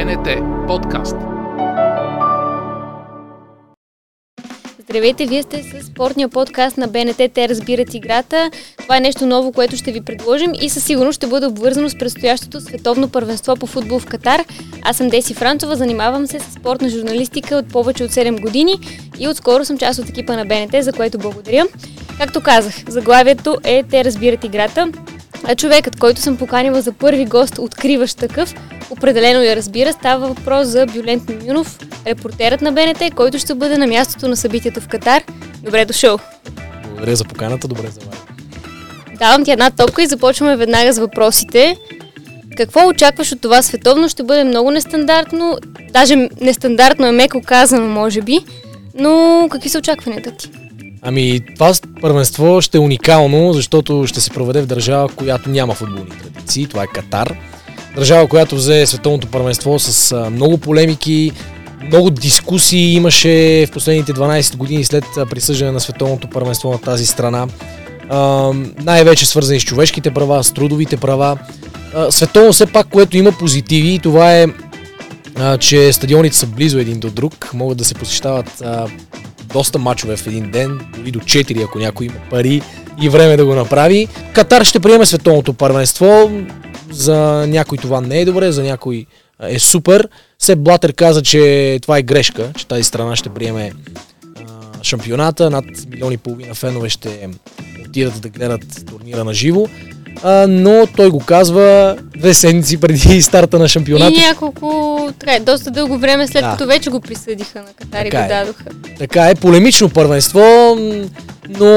БНТ 0.00 0.28
подкаст. 0.66 1.16
Здравейте, 4.78 5.26
вие 5.26 5.42
сте 5.42 5.62
с 5.62 5.86
спортния 5.86 6.28
подкаст 6.28 6.76
на 6.76 6.88
БНТ 6.88 7.16
Те 7.16 7.48
разбират 7.48 7.94
играта. 7.94 8.50
Това 8.78 8.96
е 8.96 9.00
нещо 9.00 9.26
ново, 9.26 9.52
което 9.52 9.76
ще 9.76 9.92
ви 9.92 10.00
предложим 10.00 10.52
и 10.62 10.70
със 10.70 10.84
сигурност 10.84 11.16
ще 11.16 11.26
бъде 11.26 11.46
обвързано 11.46 11.88
с 11.88 11.98
предстоящото 11.98 12.60
световно 12.60 13.08
първенство 13.08 13.56
по 13.56 13.66
футбол 13.66 13.98
в 13.98 14.06
Катар. 14.06 14.44
Аз 14.82 14.96
съм 14.96 15.08
Деси 15.08 15.34
Францова, 15.34 15.76
занимавам 15.76 16.26
се 16.26 16.40
с 16.40 16.52
спортна 16.52 16.88
журналистика 16.88 17.56
от 17.56 17.68
повече 17.68 18.04
от 18.04 18.10
7 18.10 18.40
години 18.40 18.72
и 19.18 19.28
отскоро 19.28 19.64
съм 19.64 19.78
част 19.78 19.98
от 19.98 20.08
екипа 20.08 20.36
на 20.36 20.44
БНТ, 20.44 20.84
за 20.84 20.92
което 20.92 21.18
благодаря. 21.18 21.64
Както 22.18 22.40
казах, 22.40 22.74
заглавието 22.88 23.56
е 23.64 23.82
Те 23.90 24.04
разбират 24.04 24.44
играта. 24.44 24.92
А 25.44 25.54
човекът, 25.54 25.98
който 26.00 26.20
съм 26.20 26.36
поканила 26.36 26.80
за 26.80 26.92
първи 26.92 27.24
гост, 27.24 27.58
откриващ 27.58 28.18
такъв, 28.18 28.54
определено 28.90 29.42
я 29.42 29.56
разбира, 29.56 29.92
става 29.92 30.28
въпрос 30.28 30.68
за 30.68 30.86
Бюлент 30.86 31.28
Мимюнов, 31.28 31.78
репортерът 32.06 32.60
на 32.60 32.72
БНТ, 32.72 33.14
който 33.14 33.38
ще 33.38 33.54
бъде 33.54 33.78
на 33.78 33.86
мястото 33.86 34.28
на 34.28 34.36
събитието 34.36 34.80
в 34.80 34.88
Катар. 34.88 35.22
Добре 35.62 35.84
дошъл! 35.84 36.18
Благодаря 36.84 37.16
за 37.16 37.24
поканата, 37.24 37.68
добре 37.68 37.88
за 37.88 38.00
вас. 38.00 38.24
Давам 39.18 39.44
ти 39.44 39.50
една 39.50 39.70
топка 39.70 40.02
и 40.02 40.06
започваме 40.06 40.56
веднага 40.56 40.92
с 40.92 40.98
въпросите. 40.98 41.76
Какво 42.56 42.88
очакваш 42.88 43.32
от 43.32 43.40
това 43.40 43.62
световно? 43.62 44.08
Ще 44.08 44.22
бъде 44.22 44.44
много 44.44 44.70
нестандартно, 44.70 45.58
даже 45.90 46.28
нестандартно 46.40 47.06
е 47.06 47.12
меко 47.12 47.42
казано, 47.42 47.86
може 47.86 48.22
би, 48.22 48.38
но 48.94 49.48
какви 49.50 49.68
са 49.68 49.78
очакванията 49.78 50.30
ти? 50.30 50.50
Ами, 51.02 51.40
това 51.54 51.72
първенство 52.00 52.60
ще 52.60 52.78
е 52.78 52.80
уникално, 52.80 53.52
защото 53.52 54.06
ще 54.06 54.20
се 54.20 54.30
проведе 54.30 54.62
в 54.62 54.66
държава, 54.66 55.08
която 55.08 55.50
няма 55.50 55.74
футболни 55.74 56.10
традиции. 56.10 56.66
Това 56.66 56.82
е 56.82 56.86
Катар. 56.86 57.36
Държава, 57.94 58.28
която 58.28 58.56
взе 58.56 58.86
световното 58.86 59.26
първенство 59.26 59.78
с 59.78 60.16
много 60.30 60.58
полемики, 60.58 61.32
много 61.86 62.10
дискусии 62.10 62.94
имаше 62.94 63.66
в 63.66 63.70
последните 63.72 64.12
12 64.12 64.56
години 64.56 64.84
след 64.84 65.04
присъждане 65.30 65.72
на 65.72 65.80
световното 65.80 66.30
първенство 66.30 66.70
на 66.72 66.78
тази 66.78 67.06
страна. 67.06 67.46
най-вече 68.78 69.26
свързани 69.26 69.60
с 69.60 69.64
човешките 69.64 70.10
права, 70.10 70.44
с 70.44 70.52
трудовите 70.52 70.96
права. 70.96 71.38
световно 72.10 72.52
все 72.52 72.66
пак, 72.66 72.88
което 72.88 73.16
има 73.16 73.32
позитиви 73.32 73.98
това 73.98 74.34
е 74.34 74.46
че 75.60 75.92
стадионите 75.92 76.36
са 76.36 76.46
близо 76.46 76.78
един 76.78 77.00
до 77.00 77.10
друг, 77.10 77.50
могат 77.54 77.78
да 77.78 77.84
се 77.84 77.94
посещават 77.94 78.62
доста 79.52 79.78
мачове 79.78 80.16
в 80.16 80.26
един 80.26 80.50
ден, 80.50 80.80
дори 80.96 81.10
до 81.10 81.18
4, 81.18 81.64
ако 81.64 81.78
някой 81.78 82.06
има 82.06 82.20
пари 82.30 82.62
и 83.02 83.08
време 83.08 83.36
да 83.36 83.46
го 83.46 83.54
направи. 83.54 84.08
Катар 84.32 84.64
ще 84.64 84.80
приеме 84.80 85.06
световното 85.06 85.52
първенство. 85.52 86.30
За 86.90 87.46
някой 87.48 87.78
това 87.78 88.00
не 88.00 88.20
е 88.20 88.24
добре, 88.24 88.52
за 88.52 88.62
някой 88.62 89.06
е 89.42 89.58
супер. 89.58 90.08
Сеп 90.38 90.58
Блатер 90.58 90.92
каза, 90.92 91.22
че 91.22 91.78
това 91.82 91.98
е 91.98 92.02
грешка, 92.02 92.52
че 92.56 92.66
тази 92.66 92.84
страна 92.84 93.16
ще 93.16 93.28
приеме 93.28 93.72
а, 94.36 94.44
шампионата. 94.82 95.50
Над 95.50 95.64
милиони 95.90 96.14
и 96.14 96.18
половина 96.18 96.54
фенове 96.54 96.88
ще 96.88 97.28
отидат 97.86 98.20
да 98.20 98.28
гледат 98.28 98.86
турнира 98.86 99.24
на 99.24 99.34
живо 99.34 99.66
а, 100.22 100.46
но 100.48 100.86
той 100.96 101.10
го 101.10 101.18
казва 101.18 101.96
две 102.16 102.34
седмици 102.34 102.80
преди 102.80 103.22
старта 103.22 103.58
на 103.58 103.68
шампионата. 103.68 104.12
И 104.12 104.20
няколко, 104.20 104.98
е, 105.26 105.40
доста 105.40 105.70
дълго 105.70 105.98
време 105.98 106.26
след 106.26 106.42
да. 106.42 106.50
като 106.50 106.66
вече 106.66 106.90
го 106.90 107.00
присъдиха 107.00 107.58
на 107.58 107.72
Катар 107.76 108.06
и 108.06 108.10
го 108.10 108.16
е. 108.16 108.28
дадоха. 108.28 108.64
Така 108.98 109.28
е, 109.28 109.34
полемично 109.34 109.88
първенство, 109.88 110.76
но 111.48 111.70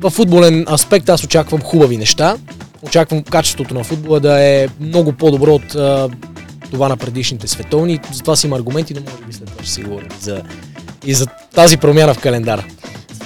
в 0.00 0.10
футболен 0.10 0.66
аспект 0.72 1.08
аз 1.08 1.24
очаквам 1.24 1.62
хубави 1.62 1.96
неща. 1.96 2.36
Очаквам 2.82 3.22
качеството 3.22 3.74
на 3.74 3.84
футбола 3.84 4.20
да 4.20 4.44
е 4.44 4.68
много 4.80 5.12
по-добро 5.12 5.54
от 5.54 5.74
а, 5.74 6.08
това 6.70 6.88
на 6.88 6.96
предишните 6.96 7.48
световни. 7.48 8.00
Затова 8.12 8.36
си 8.36 8.46
има 8.46 8.56
аргументи, 8.56 8.94
но 8.94 9.00
може 9.00 9.24
би 9.26 9.32
след 9.32 9.50
това 9.50 9.64
ще 9.64 9.72
си 9.72 9.82
говорим 9.82 10.08
за, 10.20 10.42
и 11.06 11.14
за 11.14 11.26
тази 11.54 11.76
промяна 11.76 12.14
в 12.14 12.18
календара. 12.18 12.64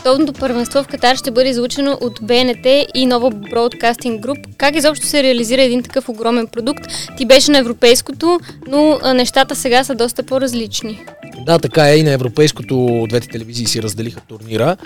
Световното 0.02 0.32
първенство 0.32 0.82
в 0.82 0.86
Катар 0.86 1.16
ще 1.16 1.30
бъде 1.30 1.48
излучено 1.48 1.98
от 2.00 2.18
БНТ 2.22 2.66
и 2.94 3.06
нова 3.06 3.30
Broadcasting 3.30 4.20
Group. 4.20 4.46
Как 4.56 4.76
изобщо 4.76 5.06
се 5.06 5.22
реализира 5.22 5.62
един 5.62 5.82
такъв 5.82 6.08
огромен 6.08 6.46
продукт? 6.46 6.80
Ти 7.16 7.26
беше 7.26 7.50
на 7.50 7.58
европейското, 7.58 8.40
но 8.68 8.98
нещата 9.14 9.56
сега 9.56 9.84
са 9.84 9.94
доста 9.94 10.22
по-различни. 10.22 11.00
Да, 11.46 11.58
така 11.58 11.88
е. 11.90 11.96
И 11.96 12.02
на 12.02 12.10
европейското 12.10 13.06
двете 13.08 13.28
телевизии 13.28 13.66
си 13.66 13.82
разделиха 13.82 14.20
турнира. 14.20 14.76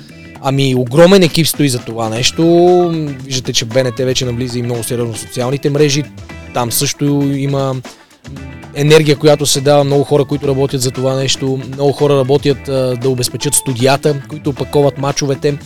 Ами 0.43 0.75
огромен 0.75 1.23
екип 1.23 1.47
стои 1.47 1.69
за 1.69 1.79
това 1.79 2.09
нещо. 2.09 2.45
Виждате, 3.25 3.53
че 3.53 3.65
БНТ 3.65 3.99
вече 3.99 4.25
наблиза 4.25 4.59
и 4.59 4.63
много 4.63 4.83
сериозно 4.83 5.15
социалните 5.15 5.71
мрежи. 5.71 6.05
Там 6.55 6.73
също 6.73 7.05
има 7.37 7.75
енергия, 8.75 9.17
която 9.17 9.47
се 9.47 9.61
дава, 9.61 9.85
много 9.85 10.05
хора, 10.05 10.25
които 10.25 10.49
работят 10.49 10.81
за 10.81 10.91
това 10.91 11.15
нещо, 11.15 11.61
много 11.75 11.93
хора 11.93 12.17
работят 12.17 12.69
а, 12.69 12.97
да 12.97 13.11
обезпечат 13.11 13.55
студията, 13.55 14.23
които 14.29 14.51
опаковат 14.51 14.99
мачовете. 14.99 15.59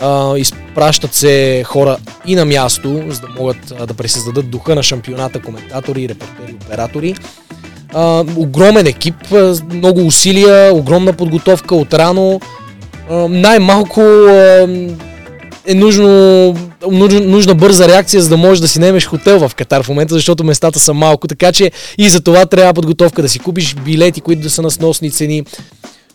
А, 0.00 0.38
изпращат 0.38 1.14
се 1.14 1.62
хора 1.66 1.96
и 2.26 2.34
на 2.34 2.44
място, 2.44 3.02
за 3.08 3.20
да 3.20 3.28
могат 3.38 3.72
а, 3.78 3.86
да 3.86 3.94
пресъздадат 3.94 4.50
духа 4.50 4.74
на 4.74 4.82
шампионата, 4.82 5.42
коментатори, 5.42 6.08
репортери, 6.08 6.56
оператори. 6.64 7.14
А, 7.94 8.24
огромен 8.36 8.86
екип, 8.86 9.14
много 9.72 10.06
усилия, 10.06 10.74
огромна 10.74 11.12
подготовка 11.12 11.74
от 11.74 11.94
рано. 11.94 12.40
Най-малко 13.28 14.00
е 15.66 15.74
нужно, 15.74 16.56
нужна, 16.90 17.54
бърза 17.54 17.88
реакция, 17.88 18.22
за 18.22 18.28
да 18.28 18.36
можеш 18.36 18.60
да 18.60 18.68
си 18.68 18.78
немеш 18.78 19.06
хотел 19.06 19.48
в 19.48 19.54
Катар 19.54 19.82
в 19.82 19.88
момента, 19.88 20.14
защото 20.14 20.44
местата 20.44 20.80
са 20.80 20.94
малко, 20.94 21.28
така 21.28 21.52
че 21.52 21.70
и 21.98 22.08
за 22.08 22.20
това 22.20 22.46
трябва 22.46 22.74
подготовка 22.74 23.22
да 23.22 23.28
си 23.28 23.38
купиш 23.38 23.74
билети, 23.74 24.20
които 24.20 24.42
да 24.42 24.50
са 24.50 24.62
на 24.62 24.70
сносни 24.70 25.10
цени, 25.10 25.42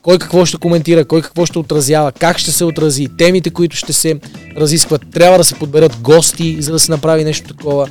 кой 0.02 0.20
какво 0.20 0.46
ще 0.46 0.58
коментира, 0.58 1.06
кой 1.06 1.22
какво 1.22 1.46
ще 1.46 1.60
отразява, 1.60 2.12
как 2.12 2.38
ще 2.38 2.52
се 2.52 2.66
отрази, 2.66 3.08
темите, 3.18 3.50
които 3.50 3.76
ще 3.76 3.94
се 3.94 4.20
разискват, 4.58 5.02
трябва 5.14 5.38
да 5.38 5.44
се 5.44 5.56
подберат 5.56 5.98
гости, 6.02 6.58
за 6.60 6.72
да 6.72 6.80
се 6.80 6.92
направи 6.92 7.24
нещо 7.24 7.54
такова. 7.54 7.90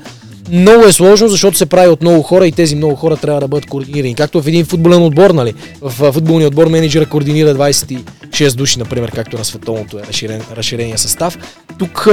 Много 0.52 0.84
е 0.84 0.92
сложно, 0.92 1.28
защото 1.28 1.56
се 1.56 1.66
прави 1.66 1.88
от 1.88 2.00
много 2.00 2.22
хора 2.22 2.46
и 2.46 2.52
тези 2.52 2.76
много 2.76 2.94
хора 2.96 3.16
трябва 3.16 3.40
да 3.40 3.48
бъдат 3.48 3.66
координирани. 3.66 4.14
Както 4.14 4.42
в 4.42 4.46
един 4.46 4.64
футболен 4.64 5.02
отбор, 5.02 5.30
нали? 5.30 5.54
В 5.80 6.12
футболния 6.12 6.48
отбор 6.48 6.66
менеджера 6.66 7.06
координира 7.06 7.54
26 7.54 8.54
души, 8.54 8.78
например, 8.78 9.10
както 9.10 9.38
на 9.38 9.44
световното 9.44 9.98
е 9.98 10.02
разширен, 10.02 10.42
разширения 10.56 10.98
състав. 10.98 11.38
Тук 11.78 12.08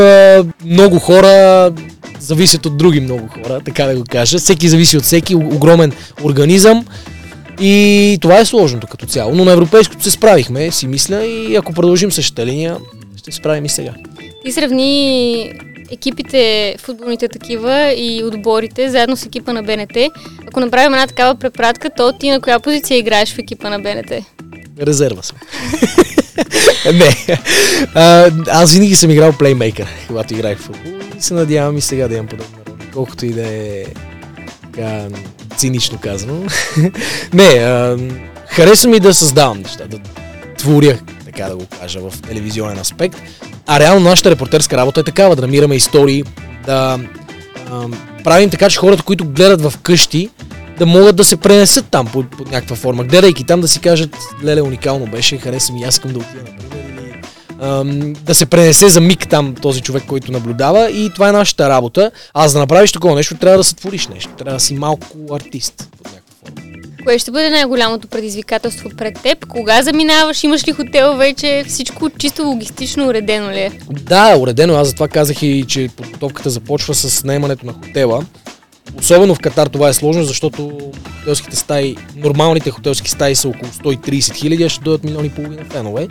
много 0.66 1.00
хора 1.00 1.72
зависят 2.20 2.66
от 2.66 2.78
други 2.78 3.00
много 3.00 3.28
хора, 3.28 3.62
така 3.66 3.86
да 3.86 3.96
го 3.96 4.04
кажа. 4.10 4.38
Всеки 4.38 4.70
зависи 4.70 4.98
от 4.98 5.04
всеки, 5.04 5.36
огромен 5.36 5.92
организъм. 6.24 6.86
И 7.62 8.18
това 8.22 8.40
е 8.40 8.46
сложното 8.46 8.88
като 8.88 9.06
цяло. 9.06 9.36
Но 9.36 9.46
на 9.46 9.52
европейското 9.52 10.04
се 10.04 10.12
справихме, 10.12 10.72
си 10.72 10.88
мисля, 10.88 11.26
и 11.26 11.56
ако 11.56 11.74
продължим 11.74 12.12
същата 12.12 12.46
линия, 12.46 12.78
ще 13.18 13.32
се 13.32 13.38
справим 13.38 13.66
и 13.66 13.70
сега. 13.70 13.92
Ти 14.46 14.52
сравни 14.52 15.52
екипите, 15.92 16.76
футболните 16.80 17.28
такива 17.28 17.94
и 17.98 18.24
отборите, 18.24 18.90
заедно 18.90 19.18
с 19.18 19.26
екипа 19.26 19.54
на 19.54 19.64
БНТ. 19.64 19.98
Ако 20.48 20.60
направим 20.60 20.94
една 20.94 21.08
такава 21.08 21.36
препратка, 21.36 21.90
то 21.98 22.14
ти 22.20 22.30
на 22.32 22.42
коя 22.42 22.60
позиция 22.60 22.98
играеш 22.98 23.34
в 23.34 23.40
екипа 23.40 23.70
на 23.70 23.80
БНТ? 23.80 24.26
Резерва 24.82 25.22
съм. 25.22 25.38
Не. 26.94 27.40
А, 27.94 28.32
аз 28.48 28.74
винаги 28.74 28.96
съм 28.96 29.12
играл 29.12 29.34
плеймейкър, 29.34 29.88
когато 30.08 30.34
играх 30.34 30.58
в 30.58 30.62
футбол. 30.62 30.92
И 31.18 31.22
се 31.22 31.34
надявам 31.34 31.78
и 31.78 31.82
сега 31.82 32.08
да 32.08 32.14
имам 32.14 32.28
подобна 32.28 32.58
роля. 32.68 32.78
Колкото 32.94 33.26
и 33.26 33.30
да 33.30 33.48
е 33.48 33.86
така, 34.76 35.08
цинично 35.58 36.00
казано. 36.00 36.44
Не, 37.34 37.44
а, 37.44 37.98
харесва 38.48 38.90
ми 38.90 39.00
да 39.00 39.14
създавам 39.14 39.58
неща, 39.62 39.88
да 39.88 40.00
творя, 40.58 41.00
така 41.36 41.50
да 41.50 41.56
го 41.56 41.66
кажа, 41.80 42.00
в 42.00 42.22
телевизионен 42.22 42.80
аспект. 42.80 43.18
А 43.68 43.80
реално 43.80 44.10
нашата 44.10 44.32
репортерска 44.32 44.78
работа 44.78 45.00
е 45.00 45.04
такава, 45.04 45.36
да 45.36 45.42
намираме 45.42 45.76
истории, 45.76 46.24
да 46.66 47.00
а, 47.72 47.88
правим 48.24 48.50
така, 48.50 48.70
че 48.70 48.80
хората, 48.80 49.04
които 49.04 49.26
гледат 49.26 49.62
в 49.62 49.74
къщи, 49.82 50.30
да 50.80 50.86
могат 50.86 51.16
да 51.16 51.26
се 51.26 51.38
пренесат 51.38 51.86
там 51.92 52.08
по, 52.08 52.24
по 52.24 52.44
някаква 52.44 52.76
форма. 52.76 53.04
Гледайки 53.04 53.44
там 53.44 53.62
да 53.62 53.68
си 53.68 53.80
кажат, 53.80 54.18
леле, 54.44 54.62
уникално 54.62 55.06
беше, 55.06 55.38
хареса 55.38 55.74
ми, 55.74 55.84
аз 55.84 55.96
искам 55.96 56.14
да 56.14 56.20
отида, 56.20 56.44
например, 56.44 56.76
да 58.22 58.36
се 58.36 58.46
пренесе 58.46 58.90
за 58.90 59.02
миг 59.02 59.30
там 59.30 59.56
този 59.56 59.82
човек, 59.82 60.04
който 60.08 60.32
наблюдава 60.32 60.90
и 60.90 61.10
това 61.10 61.30
е 61.30 61.32
нашата 61.32 61.70
работа. 61.70 62.12
А 62.34 62.48
за 62.48 62.54
да 62.54 62.60
направиш 62.60 62.92
такова 62.92 63.16
нещо, 63.16 63.36
трябва 63.36 63.58
да 63.58 63.64
сътвориш 63.64 64.08
нещо, 64.08 64.30
трябва 64.38 64.54
да 64.54 64.60
си 64.60 64.74
малко 64.74 65.08
артист. 65.32 65.90
Кое 67.06 67.20
ще 67.20 67.32
бъде 67.32 67.50
най-голямото 67.50 68.08
предизвикателство 68.08 68.90
пред 68.98 69.22
теб? 69.24 69.46
Кога 69.48 69.82
заминаваш? 69.82 70.44
Имаш 70.44 70.68
ли 70.68 70.72
хотел 70.72 71.16
вече? 71.16 71.64
Всичко 71.68 72.10
чисто 72.10 72.44
логистично 72.44 73.08
уредено 73.08 73.52
ли 73.52 73.60
е? 73.60 73.72
Да, 73.90 74.38
уредено. 74.38 74.76
Аз 74.76 74.88
затова 74.88 75.08
казах 75.08 75.44
и, 75.44 75.66
че 75.68 75.90
подготовката 75.98 76.50
започва 76.50 76.96
с 76.96 77.24
наемането 77.24 77.66
на 77.66 77.74
хотела. 77.74 78.26
Особено 79.00 79.36
в 79.36 79.40
Катар 79.40 79.68
това 79.68 79.90
е 79.90 79.94
сложно, 79.94 80.24
защото 80.24 80.92
хотелските 81.20 81.56
стаи, 81.56 81.96
нормалните 82.16 82.72
хотелски 82.72 83.10
стаи 83.10 83.36
са 83.36 83.50
около 83.50 83.72
130 83.72 84.36
хиляди, 84.36 84.64
а 84.64 84.70
ще 84.70 84.84
дойдат 84.84 85.04
милиони 85.04 85.28
и 85.28 85.32
половина 85.32 85.66
фенове. 85.66 86.08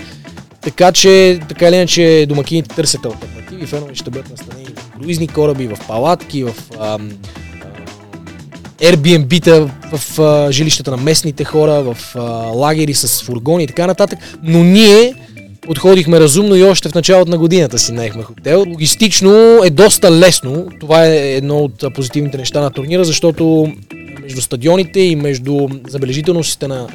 Така 0.60 0.92
че, 0.92 1.40
така 1.48 1.68
или 1.68 1.76
иначе, 1.76 2.26
домакините 2.28 2.74
търсят 2.74 3.06
альтернативи. 3.06 3.66
Фенове 3.66 3.94
ще 3.94 4.10
бъдат 4.10 4.30
настанени 4.30 4.66
в 4.66 5.00
круизни 5.00 5.28
кораби, 5.28 5.66
в 5.66 5.78
палатки, 5.88 6.44
в 6.44 6.54
ам, 6.80 7.12
Airbnb-та 8.84 9.70
в 9.92 10.20
а, 10.20 10.52
жилищата 10.52 10.90
на 10.90 10.96
местните 10.96 11.44
хора, 11.44 11.82
в 11.82 11.96
а, 12.14 12.20
лагери 12.54 12.94
с 12.94 13.22
фургони 13.22 13.64
и 13.64 13.66
така 13.66 13.86
нататък, 13.86 14.18
но 14.42 14.64
ние 14.64 15.14
подходихме 15.66 16.20
разумно 16.20 16.54
и 16.54 16.62
още 16.62 16.88
в 16.88 16.94
началото 16.94 17.30
на 17.30 17.38
годината 17.38 17.78
си 17.78 17.92
наехме 17.92 18.22
хотел. 18.22 18.64
Логистично 18.68 19.60
е 19.64 19.70
доста 19.70 20.10
лесно. 20.10 20.66
Това 20.80 21.06
е 21.06 21.16
едно 21.16 21.58
от 21.58 21.84
позитивните 21.94 22.36
неща 22.36 22.60
на 22.60 22.70
турнира, 22.70 23.04
защото 23.04 23.72
между 24.22 24.40
стадионите 24.40 25.00
и 25.00 25.16
между 25.16 25.68
забележителностите 25.88 26.68
на, 26.68 26.88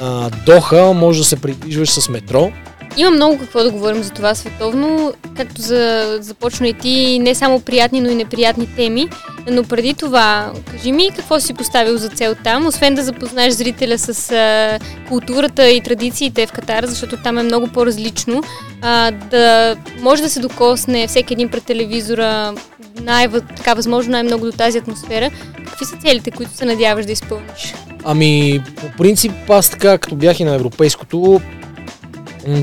на 0.00 0.30
Доха 0.46 0.92
може 0.92 1.18
да 1.18 1.24
се 1.24 1.40
придвижваш 1.40 1.90
с 1.90 2.08
метро. 2.08 2.52
Има 2.96 3.10
много 3.10 3.38
какво 3.38 3.62
да 3.62 3.70
говорим 3.70 4.02
за 4.02 4.10
това 4.10 4.34
световно, 4.34 5.12
както 5.36 5.60
за 5.62 6.16
започна 6.20 6.68
и 6.68 6.74
ти 6.74 7.18
не 7.18 7.34
само 7.34 7.60
приятни, 7.60 8.00
но 8.00 8.10
и 8.10 8.14
неприятни 8.14 8.66
теми. 8.76 9.08
Но 9.50 9.62
преди 9.64 9.94
това, 9.94 10.52
кажи 10.70 10.92
ми 10.92 11.10
какво 11.16 11.40
си 11.40 11.54
поставил 11.54 11.96
за 11.96 12.08
цел 12.08 12.34
там, 12.44 12.66
освен 12.66 12.94
да 12.94 13.02
запознаеш 13.02 13.54
зрителя 13.54 13.98
с 13.98 14.30
а, 14.32 14.78
културата 15.08 15.70
и 15.70 15.80
традициите 15.80 16.46
в 16.46 16.52
Катар, 16.52 16.84
защото 16.86 17.16
там 17.16 17.38
е 17.38 17.42
много 17.42 17.68
по-различно, 17.68 18.42
а, 18.82 19.10
да 19.10 19.76
може 20.00 20.22
да 20.22 20.28
се 20.28 20.40
докосне 20.40 21.06
всеки 21.06 21.34
един 21.34 21.48
пред 21.48 21.64
телевизора 21.64 22.54
най- 23.02 23.28
така 23.28 23.74
възможно 23.74 24.12
най-много 24.12 24.46
до 24.46 24.52
тази 24.52 24.78
атмосфера. 24.78 25.30
Какви 25.66 25.84
са 25.84 25.96
целите, 25.96 26.30
които 26.30 26.56
се 26.56 26.64
надяваш 26.64 27.06
да 27.06 27.12
изпълниш? 27.12 27.74
Ами, 28.04 28.62
по 28.76 28.86
принцип, 28.98 29.32
аз 29.48 29.70
така, 29.70 29.98
като 29.98 30.14
бях 30.14 30.40
и 30.40 30.44
на 30.44 30.54
европейското, 30.54 31.40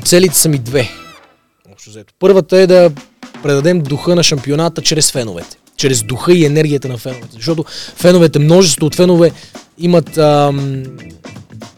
целите 0.04 0.36
са 0.36 0.50
ми 0.50 0.58
две. 0.58 0.90
Първата 2.20 2.58
е 2.58 2.68
да 2.68 2.92
предадем 3.44 3.82
духа 3.82 4.16
на 4.16 4.24
шампионата 4.24 4.82
чрез 4.82 5.12
феновете. 5.12 5.58
Чрез 5.78 6.04
духа 6.04 6.34
и 6.34 6.46
енергията 6.46 6.88
на 6.88 6.98
феновете. 6.98 7.28
Защото 7.34 7.66
феновете, 7.96 8.40
множество 8.40 8.86
от 8.86 8.96
фенове 8.96 9.32
имат 9.78 10.18
ам, 10.18 10.84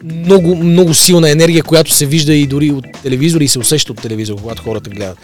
много, 0.03 0.55
много 0.55 0.93
силна 0.93 1.29
енергия, 1.29 1.63
която 1.63 1.91
се 1.91 2.05
вижда 2.05 2.33
и 2.33 2.47
дори 2.47 2.71
от 2.71 2.85
телевизора 3.03 3.43
и 3.43 3.47
се 3.47 3.59
усеща 3.59 3.91
от 3.91 4.01
телевизора, 4.01 4.41
когато 4.41 4.63
хората 4.63 4.89
гледат. 4.89 5.17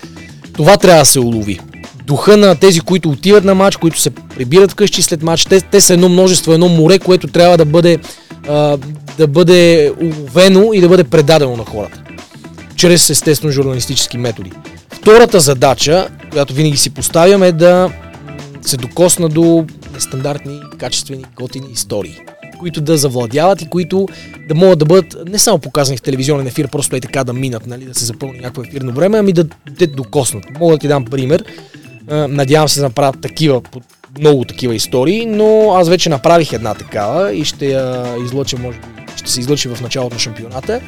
Това 0.54 0.78
трябва 0.78 1.02
да 1.02 1.06
се 1.06 1.20
улови. 1.20 1.60
Духа 2.06 2.38
на 2.38 2.56
тези, 2.56 2.80
които 2.80 3.10
отиват 3.10 3.44
на 3.44 3.56
матч, 3.56 3.76
които 3.76 4.00
се 4.00 4.10
прибират 4.10 4.72
вкъщи 4.72 5.02
след 5.02 5.24
матч, 5.24 5.46
те, 5.46 5.62
те 5.62 5.82
са 5.82 5.94
едно 5.94 6.10
множество, 6.10 6.54
едно 6.54 6.70
море, 6.70 7.00
което 7.00 7.28
трябва 7.28 7.58
да 7.58 7.66
бъде, 7.66 7.98
а, 8.48 8.78
да 9.18 9.28
бъде 9.28 9.92
уловено 10.02 10.74
и 10.74 10.82
да 10.82 10.90
бъде 10.90 11.04
предадено 11.04 11.58
на 11.58 11.66
хората 11.66 12.07
чрез 12.78 13.10
естествено 13.10 13.52
журналистически 13.52 14.18
методи. 14.18 14.52
Втората 14.90 15.40
задача, 15.40 16.10
която 16.32 16.54
винаги 16.54 16.78
си 16.78 16.90
поставям 16.90 17.44
е 17.44 17.52
да 17.52 17.92
се 18.62 18.78
докосна 18.78 19.30
до 19.30 19.66
нестандартни, 19.94 20.60
качествени, 20.78 21.26
готини 21.36 21.68
истории, 21.74 22.20
които 22.60 22.82
да 22.82 22.98
завладяват 22.98 23.62
и 23.62 23.70
които 23.70 24.08
да 24.48 24.56
могат 24.56 24.80
да 24.80 24.86
бъдат 24.86 25.30
не 25.30 25.40
само 25.40 25.60
показани 25.60 25.98
в 25.98 26.02
телевизионен 26.02 26.48
ефир, 26.48 26.68
просто 26.68 26.96
е 26.96 27.00
така 27.00 27.24
да 27.24 27.34
минат, 27.34 27.68
нали, 27.68 27.86
да 27.86 27.94
се 27.94 28.06
запълни 28.06 28.40
някакво 28.40 28.62
ефирно 28.62 28.92
време, 28.92 29.18
ами 29.18 29.34
да 29.34 29.46
те 29.80 29.88
докоснат. 29.88 30.44
Мога 30.60 30.74
да 30.74 30.80
ти 30.80 30.88
дам 30.88 31.06
пример. 31.06 31.44
Надявам 32.10 32.70
се 32.70 32.80
да 32.80 32.86
направят 32.86 33.22
такива, 33.22 33.62
много 34.20 34.46
такива 34.46 34.76
истории, 34.76 35.26
но 35.26 35.74
аз 35.76 35.90
вече 35.90 36.10
направих 36.10 36.54
една 36.54 36.74
такава 36.74 37.34
и 37.34 37.46
ще 37.46 37.66
я 37.66 38.16
излъча, 38.26 38.58
може 38.58 38.78
би, 38.78 38.86
ще 39.16 39.32
се 39.32 39.40
излъчи 39.40 39.68
в 39.68 39.82
началото 39.82 40.14
на 40.14 40.20
шампионата 40.20 40.82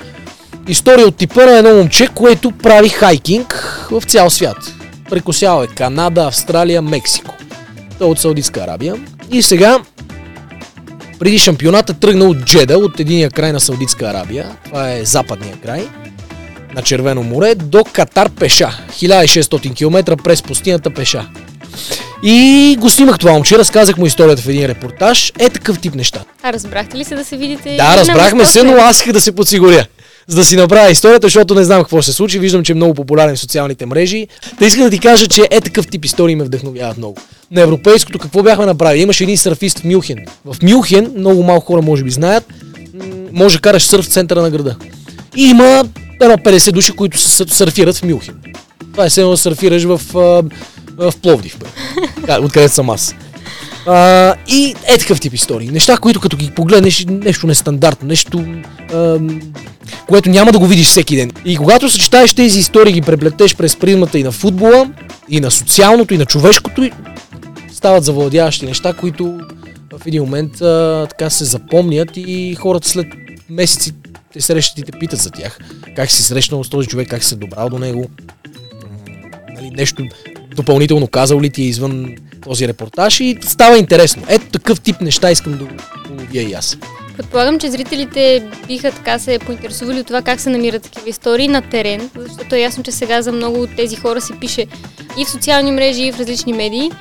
история 0.69 1.07
от 1.07 1.15
типа 1.15 1.45
на 1.45 1.57
едно 1.57 1.75
момче, 1.75 2.07
което 2.15 2.51
прави 2.51 2.89
хайкинг 2.89 3.53
в 3.91 4.03
цял 4.07 4.29
свят. 4.29 4.57
Прекосява 5.09 5.63
е 5.63 5.67
Канада, 5.67 6.25
Австралия, 6.25 6.81
Мексико. 6.81 7.35
Той 7.97 8.07
е 8.07 8.11
от 8.11 8.19
Саудитска 8.19 8.59
Арабия. 8.59 8.95
И 9.31 9.41
сега, 9.41 9.79
преди 11.19 11.39
шампионата, 11.39 11.93
тръгна 11.93 12.25
от 12.25 12.45
Джеда, 12.45 12.77
от 12.77 12.99
единия 12.99 13.29
край 13.29 13.51
на 13.51 13.59
Саудитска 13.59 14.05
Арабия. 14.05 14.47
Това 14.65 14.91
е 14.91 15.05
западния 15.05 15.57
край 15.63 15.87
на 16.75 16.81
Червено 16.81 17.23
море, 17.23 17.55
до 17.55 17.83
Катар 17.83 18.29
пеша. 18.29 18.79
1600 18.91 19.75
км 19.75 20.17
през 20.23 20.43
пустинята 20.43 20.89
пеша. 20.89 21.25
И 22.23 22.77
го 22.79 22.89
снимах 22.89 23.19
това 23.19 23.31
момче, 23.31 23.57
разказах 23.57 23.97
му 23.97 24.05
историята 24.05 24.41
в 24.41 24.47
един 24.47 24.65
репортаж. 24.65 25.33
Е 25.39 25.49
такъв 25.49 25.79
тип 25.79 25.95
неща. 25.95 26.23
А 26.43 26.53
разбрахте 26.53 26.97
ли 26.97 27.03
се 27.03 27.15
да 27.15 27.25
се 27.25 27.37
видите? 27.37 27.75
Да, 27.75 27.97
разбрахме 27.97 28.45
се, 28.45 28.63
но 28.63 28.73
аз 28.73 28.97
исках 28.97 29.13
да 29.13 29.21
се 29.21 29.35
подсигуря 29.35 29.85
за 30.29 30.35
да 30.35 30.45
си 30.45 30.55
направя 30.55 30.91
историята, 30.91 31.25
защото 31.25 31.55
не 31.55 31.63
знам 31.63 31.81
какво 31.81 32.01
ще 32.01 32.11
се 32.11 32.17
случи. 32.17 32.39
Виждам, 32.39 32.63
че 32.63 32.71
е 32.71 32.75
много 32.75 32.93
популярен 32.93 33.35
в 33.35 33.39
социалните 33.39 33.85
мрежи. 33.85 34.27
Да 34.59 34.65
искам 34.65 34.83
да 34.83 34.89
ти 34.89 34.99
кажа, 34.99 35.27
че 35.27 35.47
е 35.51 35.61
такъв 35.61 35.87
тип 35.87 36.05
истории 36.05 36.35
ме 36.35 36.43
вдъхновяват 36.43 36.97
много. 36.97 37.17
На 37.51 37.61
европейското 37.61 38.19
какво 38.19 38.43
бяхме 38.43 38.65
направили? 38.65 39.01
Имаше 39.01 39.23
един 39.23 39.37
сърфист 39.37 39.79
в 39.79 39.83
Мюхен. 39.83 40.17
В 40.45 40.55
Мюхен, 40.63 41.13
много 41.17 41.43
малко 41.43 41.65
хора 41.65 41.81
може 41.81 42.03
би 42.03 42.11
знаят, 42.11 42.43
може 43.31 43.55
да 43.55 43.61
караш 43.61 43.83
сърф 43.83 44.05
в 44.05 44.09
центъра 44.09 44.41
на 44.41 44.49
града. 44.49 44.75
И 45.35 45.43
има 45.43 45.85
едно 46.21 46.37
50 46.37 46.71
души, 46.71 46.91
които 46.91 47.19
сърфират 47.19 47.95
в 47.97 48.03
Мюхен. 48.03 48.35
Това 48.91 49.05
е 49.05 49.09
едно 49.17 49.29
да 49.29 49.37
сърфираш 49.37 49.83
в, 49.83 50.01
в 50.97 51.13
Пловдив, 51.21 51.57
откъдето 52.41 52.73
съм 52.73 52.89
аз. 52.89 53.15
А, 53.91 54.35
и 54.47 54.75
е 54.87 54.97
такъв 54.97 55.21
тип 55.21 55.33
истории. 55.33 55.69
Неща, 55.69 55.97
които 55.97 56.19
като 56.19 56.37
ги 56.37 56.51
погледнеш, 56.51 57.05
нещо 57.09 57.47
нестандартно, 57.47 58.07
нещо, 58.07 58.45
а, 58.93 59.19
което 60.07 60.29
няма 60.29 60.51
да 60.51 60.59
го 60.59 60.67
видиш 60.67 60.87
всеки 60.87 61.15
ден. 61.15 61.31
И 61.45 61.57
когато 61.57 61.89
съчетаеш 61.89 62.33
тези 62.33 62.59
истории, 62.59 62.93
ги 62.93 63.01
преплетеш 63.01 63.55
през 63.55 63.75
призмата 63.75 64.19
и 64.19 64.23
на 64.23 64.31
футбола, 64.31 64.91
и 65.29 65.39
на 65.39 65.51
социалното, 65.51 66.13
и 66.13 66.17
на 66.17 66.25
човешкото, 66.25 66.89
стават 67.73 68.03
завладяващи 68.03 68.65
неща, 68.65 68.93
които 68.93 69.39
в 69.97 70.07
един 70.07 70.23
момент 70.23 70.61
а, 70.61 71.07
така 71.09 71.29
се 71.29 71.45
запомнят 71.45 72.09
и 72.15 72.55
хората 72.55 72.89
след 72.89 73.07
месеци 73.49 73.91
те 74.33 74.41
срещат 74.41 74.77
и 74.77 74.83
те 74.83 74.91
питат 74.99 75.19
за 75.19 75.31
тях. 75.31 75.59
Как 75.95 76.11
си 76.11 76.23
срещнал 76.23 76.63
с 76.63 76.69
този 76.69 76.87
човек, 76.87 77.09
как 77.09 77.23
си 77.23 77.29
се 77.29 77.35
добрал 77.35 77.69
до 77.69 77.79
него. 77.79 78.09
Нали, 79.55 79.69
нещо 79.69 80.03
допълнително 80.55 81.07
казал 81.07 81.41
ли 81.41 81.49
ти 81.49 81.61
е 81.61 81.65
извън 81.65 82.15
този 82.41 82.67
репортаж 82.67 83.19
и 83.19 83.37
става 83.41 83.77
интересно. 83.77 84.23
Ето 84.27 84.45
такъв 84.45 84.81
тип 84.81 85.01
неща 85.01 85.31
искам 85.31 85.57
да 85.57 85.63
уловя 85.63 86.41
и 86.41 86.53
аз. 86.53 86.77
Предполагам, 87.17 87.59
че 87.59 87.71
зрителите 87.71 88.49
биха 88.67 88.91
така 88.91 89.19
се 89.19 89.39
поинтересували 89.39 89.99
от 89.99 90.07
това 90.07 90.21
как 90.21 90.39
се 90.39 90.49
намират 90.49 90.83
такива 90.83 91.09
истории 91.09 91.47
на 91.47 91.61
терен, 91.61 92.09
защото 92.15 92.55
е 92.55 92.59
ясно, 92.59 92.83
че 92.83 92.91
сега 92.91 93.21
за 93.21 93.31
много 93.31 93.61
от 93.61 93.75
тези 93.75 93.95
хора 93.95 94.21
се 94.21 94.33
пише 94.39 94.65
и 95.17 95.25
в 95.25 95.29
социални 95.29 95.71
мрежи, 95.71 96.03
и 96.03 96.11
в 96.11 96.19
различни 96.19 96.53
медии, 96.53 96.91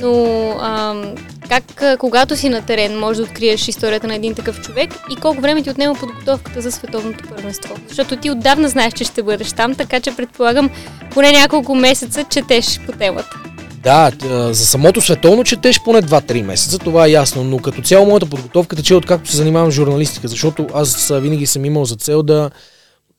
но 0.00 0.50
ам, 0.60 1.14
как 1.48 1.98
когато 1.98 2.36
си 2.36 2.48
на 2.48 2.62
терен 2.62 2.98
можеш 2.98 3.16
да 3.16 3.22
откриеш 3.22 3.68
историята 3.68 4.06
на 4.06 4.14
един 4.14 4.34
такъв 4.34 4.60
човек 4.60 4.90
и 5.10 5.16
колко 5.16 5.40
време 5.40 5.62
ти 5.62 5.70
отнема 5.70 5.94
подготовката 5.94 6.60
за 6.60 6.72
световното 6.72 7.24
първенство? 7.28 7.76
Защото 7.88 8.16
ти 8.16 8.30
отдавна 8.30 8.68
знаеш, 8.68 8.92
че 8.92 9.04
ще 9.04 9.22
бъдеш 9.22 9.52
там, 9.52 9.74
така 9.74 10.00
че 10.00 10.16
предполагам 10.16 10.70
поне 11.10 11.32
няколко 11.32 11.74
месеца 11.74 12.24
четеш 12.24 12.80
по 12.86 12.92
темата. 12.92 13.40
Да, 13.86 14.10
за 14.52 14.66
самото 14.66 15.00
световно 15.00 15.44
четеш 15.44 15.82
поне 15.82 16.02
2-3 16.02 16.42
месеца, 16.42 16.78
това 16.78 17.06
е 17.06 17.10
ясно, 17.10 17.44
но 17.44 17.58
като 17.58 17.82
цяло 17.82 18.06
моята 18.06 18.26
подготовка 18.26 18.76
тече 18.76 18.94
откакто 18.94 19.30
се 19.30 19.36
занимавам 19.36 19.70
с 19.70 19.74
журналистика, 19.74 20.28
защото 20.28 20.66
аз 20.74 21.12
винаги 21.14 21.46
съм 21.46 21.64
имал 21.64 21.84
за 21.84 21.96
цел 21.96 22.22
да 22.22 22.50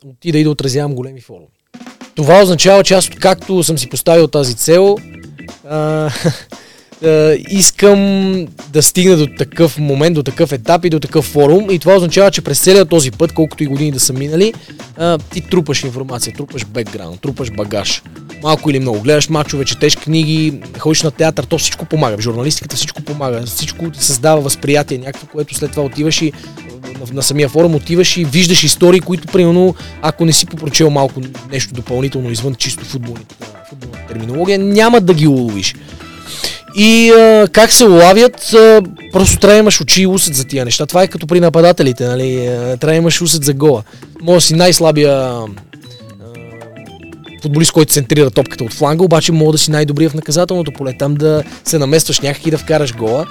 отида 0.06 0.40
и 0.40 0.44
да 0.44 0.50
отразявам 0.50 0.96
големи 0.96 1.22
форуми. 1.22 1.48
Това 2.16 2.42
означава, 2.42 2.84
че 2.84 2.94
аз 2.94 3.10
както 3.10 3.64
съм 3.64 3.78
си 3.78 3.90
поставил 3.90 4.28
тази 4.28 4.56
цел, 4.56 4.98
а, 5.70 6.10
е, 7.04 7.38
искам 7.50 8.46
да 8.74 8.82
стигна 8.82 9.18
до 9.18 9.28
такъв 9.38 9.80
момент, 9.80 10.16
до 10.16 10.24
такъв 10.24 10.52
етап 10.52 10.86
и 10.86 10.90
до 10.90 11.00
такъв 11.00 11.26
форум 11.26 11.72
и 11.72 11.80
това 11.80 11.96
означава, 11.96 12.32
че 12.32 12.42
през 12.42 12.60
целият 12.60 12.90
този 12.90 13.12
път, 13.12 13.34
колкото 13.34 13.64
и 13.64 13.68
години 13.68 13.92
да 13.92 14.00
са 14.00 14.14
минали, 14.14 14.54
а, 14.98 15.18
ти 15.18 15.42
трупаш 15.42 15.84
информация, 15.84 16.34
трупаш 16.34 16.66
бекграунд, 16.66 17.22
трупаш 17.22 17.52
багаж. 17.52 18.04
Малко 18.44 18.70
или 18.70 18.80
много. 18.80 19.02
Гледаш 19.02 19.30
мачове, 19.30 19.66
четеш 19.66 19.96
книги, 19.96 20.60
ходиш 20.78 21.04
на 21.04 21.12
театър, 21.12 21.44
то 21.44 21.58
всичко 21.58 21.86
помага. 21.86 22.18
В 22.18 22.22
журналистиката 22.22 22.76
всичко 22.76 23.02
помага. 23.02 23.42
Всичко 23.46 23.90
ти 23.90 24.04
създава 24.04 24.42
възприятие, 24.42 24.98
някакво, 24.98 25.28
което 25.28 25.56
след 25.56 25.72
това 25.72 25.84
отиваш 25.84 26.22
и 26.22 26.32
на, 27.14 27.24
самия 27.24 27.50
форум 27.50 27.76
отиваш 27.76 28.18
и 28.18 28.26
виждаш 28.26 28.64
истории, 28.64 29.00
които, 29.00 29.28
примерно, 29.28 29.76
ако 30.02 30.26
не 30.26 30.34
си 30.34 30.46
попрочел 30.46 30.90
малко 30.90 31.22
нещо 31.52 31.74
допълнително 31.74 32.32
извън 32.32 32.56
чисто 32.56 32.86
футболната, 32.86 33.36
футболна 33.70 34.08
терминология, 34.08 34.60
няма 34.60 35.02
да 35.02 35.14
ги 35.14 35.28
уловиш. 35.28 35.76
И 36.76 37.10
а, 37.10 37.48
как 37.52 37.72
се 37.72 37.86
улавят, 37.86 38.54
а, 38.54 38.82
просто 39.12 39.40
трябва 39.40 39.54
да 39.54 39.60
имаш 39.60 39.82
очи 39.82 40.02
и 40.02 40.08
усет 40.08 40.36
за 40.36 40.44
тия 40.44 40.66
неща. 40.66 40.86
Това 40.86 41.04
е 41.04 41.08
като 41.08 41.28
при 41.28 41.40
нападателите, 41.40 42.08
нали? 42.08 42.36
Трябва 42.46 42.78
да 42.78 42.96
имаш 42.96 43.22
усет 43.22 43.44
за 43.44 43.54
гола. 43.54 43.84
Може 44.22 44.46
си 44.46 44.56
най-слабия 44.56 45.40
футболист, 47.42 47.72
който 47.72 47.94
центрира 47.94 48.32
топката 48.32 48.64
от 48.64 48.74
фланга, 48.74 49.04
обаче 49.04 49.32
мога 49.32 49.52
да 49.52 49.58
си 49.58 49.72
най-добрия 49.72 50.10
в 50.10 50.14
наказателното 50.14 50.72
поле. 50.72 50.94
Там 51.00 51.16
да 51.16 51.44
се 51.64 51.80
наместваш 51.80 52.20
някак 52.20 52.46
и 52.46 52.52
да 52.52 52.58
вкараш 52.58 52.96
гола. 52.96 53.26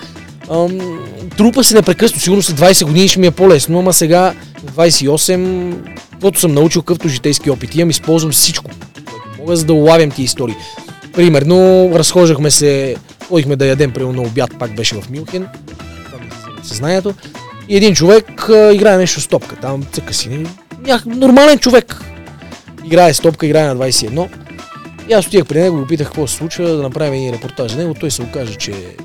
Ам, 0.51 1.01
трупа 1.37 1.65
се 1.65 1.75
непрекъснато. 1.75 2.23
Сигурно 2.23 2.43
след 2.43 2.61
20 2.61 2.85
години 2.85 3.09
ще 3.09 3.21
ми 3.21 3.27
е 3.27 3.31
по-лесно, 3.31 3.79
ама 3.79 3.93
сега 3.93 4.35
28, 4.77 5.75
каквото 6.13 6.41
съм 6.41 6.55
научил, 6.55 6.83
къвто 6.83 7.09
житейски 7.09 7.51
опит 7.51 7.75
имам, 7.75 7.91
използвам 7.91 8.33
всичко, 8.33 8.71
мога 9.39 9.57
за 9.57 9.65
да 9.65 9.73
улавям 9.73 10.11
ти 10.11 10.23
истории. 10.23 10.55
Примерно, 11.13 11.91
разхождахме 11.95 12.51
се 12.51 12.97
Ходихме 13.29 13.57
да 13.57 13.67
ядем, 13.67 13.93
примерно 13.93 14.23
на 14.23 14.29
обяд, 14.29 14.59
пак 14.59 14.75
беше 14.75 15.01
в 15.01 15.11
Мюнхен. 15.11 15.49
Излиза 16.59 16.69
съзнанието. 16.69 17.15
И 17.69 17.77
един 17.77 17.95
човек 17.95 18.49
а, 18.49 18.75
играе 18.75 18.97
нещо 18.97 19.21
с 19.21 19.27
топка. 19.27 19.57
Там 19.57 19.83
цъка 19.93 20.15
си. 20.15 20.47
Нях, 20.81 21.07
нормален 21.07 21.59
човек. 21.59 22.01
Играе 22.85 23.15
с 23.15 23.21
топка, 23.21 23.47
играе 23.47 23.67
на 23.67 23.77
21. 23.77 24.29
И 25.09 25.13
аз 25.13 25.27
отивах 25.27 25.47
при 25.47 25.61
него, 25.61 25.77
го 25.77 25.87
питах 25.87 26.07
какво 26.07 26.27
се 26.27 26.37
случва, 26.37 26.69
да 26.69 26.83
направим 26.83 27.15
един 27.15 27.35
репортаж 27.35 27.73
за 27.73 27.79
него. 27.79 27.95
Той 27.95 28.11
се 28.11 28.23
окаже, 28.23 28.55
че 28.55 28.71
е 28.71 28.97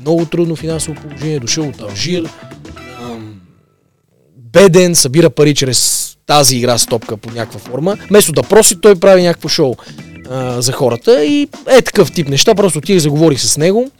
много 0.00 0.26
трудно 0.26 0.56
финансово 0.56 1.00
положение, 1.00 1.40
дошъл 1.40 1.68
от 1.68 1.80
Алжир, 1.80 2.28
беден, 4.36 4.94
събира 4.94 5.30
пари 5.30 5.54
чрез 5.54 6.08
тази 6.26 6.56
игра 6.56 6.78
с 6.78 6.86
топка 6.86 7.16
по 7.16 7.30
някаква 7.30 7.60
форма. 7.60 7.96
Вместо 8.08 8.32
да 8.32 8.42
проси, 8.42 8.80
той 8.80 8.94
прави 8.94 9.22
някакво 9.22 9.48
шоу 9.48 9.76
а, 10.30 10.62
за 10.62 10.72
хората 10.72 11.24
и 11.24 11.48
е 11.68 11.82
такъв 11.82 12.12
тип 12.12 12.28
неща. 12.28 12.54
Просто 12.54 12.78
отих, 12.78 12.98
заговорих 12.98 13.40
с 13.40 13.56
него 13.56 13.90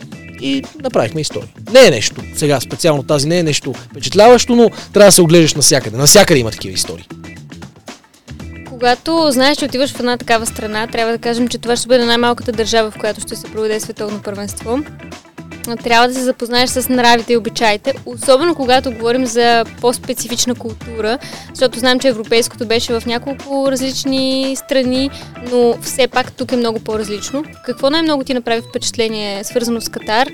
и 0.41 0.63
направихме 0.83 1.21
история. 1.21 1.49
Не 1.73 1.87
е 1.87 1.91
нещо, 1.91 2.23
сега 2.37 2.61
специално 2.61 3.03
тази 3.03 3.29
не 3.29 3.39
е 3.39 3.43
нещо 3.43 3.73
впечатляващо, 3.73 4.57
но 4.57 4.71
трябва 4.93 5.09
да 5.09 5.13
се 5.13 5.23
оглеждаш 5.23 5.55
навсякъде. 5.55 5.97
Навсякъде 5.97 6.41
има 6.41 6.51
такива 6.51 6.75
истории. 6.75 7.07
Когато 8.69 9.29
знаеш, 9.31 9.59
че 9.59 9.65
отиваш 9.65 9.93
в 9.93 10.01
една 10.01 10.17
такава 10.17 10.47
страна, 10.47 10.87
трябва 10.87 11.13
да 11.13 11.19
кажем, 11.19 11.49
че 11.49 11.59
това 11.59 11.77
ще 11.77 11.89
бъде 11.89 12.05
най-малката 12.05 12.53
държава, 12.53 12.91
в 12.91 12.99
която 12.99 13.21
ще 13.21 13.37
се 13.37 13.47
проведе 13.47 13.81
световно 13.81 14.23
първенство 14.23 14.79
трябва 15.77 16.09
да 16.09 16.15
се 16.15 16.23
запознаеш 16.23 16.71
с 16.71 16.89
нравите 16.89 17.33
и 17.33 17.37
обичаите, 17.37 17.95
особено 18.07 18.55
когато 18.55 18.93
говорим 18.93 19.27
за 19.27 19.65
по-специфична 19.81 20.55
култура, 20.55 21.19
защото 21.55 21.79
знам, 21.79 22.01
че 22.01 22.09
европейското 22.09 22.67
беше 22.67 23.01
в 23.01 23.07
няколко 23.07 23.73
различни 23.73 24.55
страни, 24.57 25.11
но 25.53 25.75
все 25.83 26.09
пак 26.09 26.33
тук 26.33 26.53
е 26.53 26.57
много 26.57 26.81
по-различно. 26.81 27.45
Какво 27.67 27.91
най-много 27.91 28.25
ти 28.25 28.35
направи 28.35 28.63
впечатление, 28.71 29.45
свързано 29.45 29.81
с 29.81 29.89
Катар? 29.89 30.29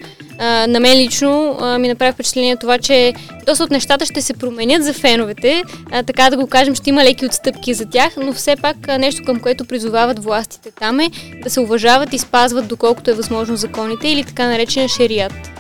На 0.69 0.81
мен 0.81 0.99
лично 0.99 1.59
ми 1.79 1.89
направи 1.89 2.13
впечатление 2.13 2.57
това, 2.57 2.79
че 2.79 3.15
доста 3.47 3.65
от 3.65 3.71
нещата 3.71 4.07
ще 4.07 4.23
се 4.23 4.35
променят 4.35 4.85
за 4.85 4.93
феновете, 4.93 5.63
така 6.07 6.31
да 6.31 6.37
го 6.37 6.47
кажем, 6.47 6.75
ще 6.75 6.91
има 6.91 7.05
леки 7.05 7.27
отстъпки 7.27 7.75
за 7.75 7.87
тях, 7.87 8.13
но 8.17 8.33
все 8.33 8.57
пак 8.57 8.77
нещо 8.99 9.23
към 9.27 9.41
което 9.41 9.65
призовават 9.65 10.25
властите 10.25 10.71
там 10.71 11.01
е 11.01 11.11
да 11.43 11.51
се 11.51 11.61
уважават 11.61 12.13
и 12.13 12.19
спазват 12.19 12.69
доколкото 12.69 13.11
е 13.11 13.15
възможно 13.15 13.57
законите 13.57 14.09
или 14.09 14.25
така 14.25 14.47
наречения 14.47 14.89
шерият. 15.25 15.51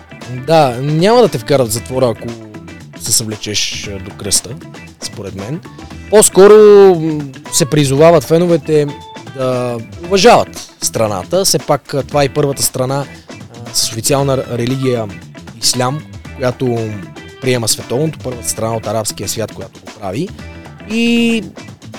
Да, 0.46 0.76
няма 0.80 1.22
да 1.22 1.28
те 1.28 1.38
вкарат 1.38 1.68
в 1.68 1.72
затвора, 1.72 2.14
ако 2.16 2.28
се 3.00 3.12
съвлечеш 3.12 3.90
до 4.04 4.10
кръста, 4.10 4.50
според 5.02 5.34
мен. 5.34 5.60
По-скоро 6.10 6.54
се 7.52 7.66
призовават 7.66 8.24
феновете 8.24 8.86
да 9.36 9.78
уважават 10.04 10.70
страната. 10.82 11.44
Все 11.44 11.58
пак 11.58 11.94
това 12.08 12.24
е 12.24 12.28
първата 12.28 12.62
страна 12.62 13.04
с 13.72 13.88
официална 13.88 14.44
религия 14.52 15.08
ислям, 15.62 16.04
която 16.36 16.90
приема 17.40 17.68
световното, 17.68 18.18
първата 18.24 18.48
страна 18.48 18.76
от 18.76 18.86
арабския 18.86 19.28
свят, 19.28 19.52
която 19.54 19.80
го 19.80 20.00
прави. 20.00 20.28
И 20.90 21.42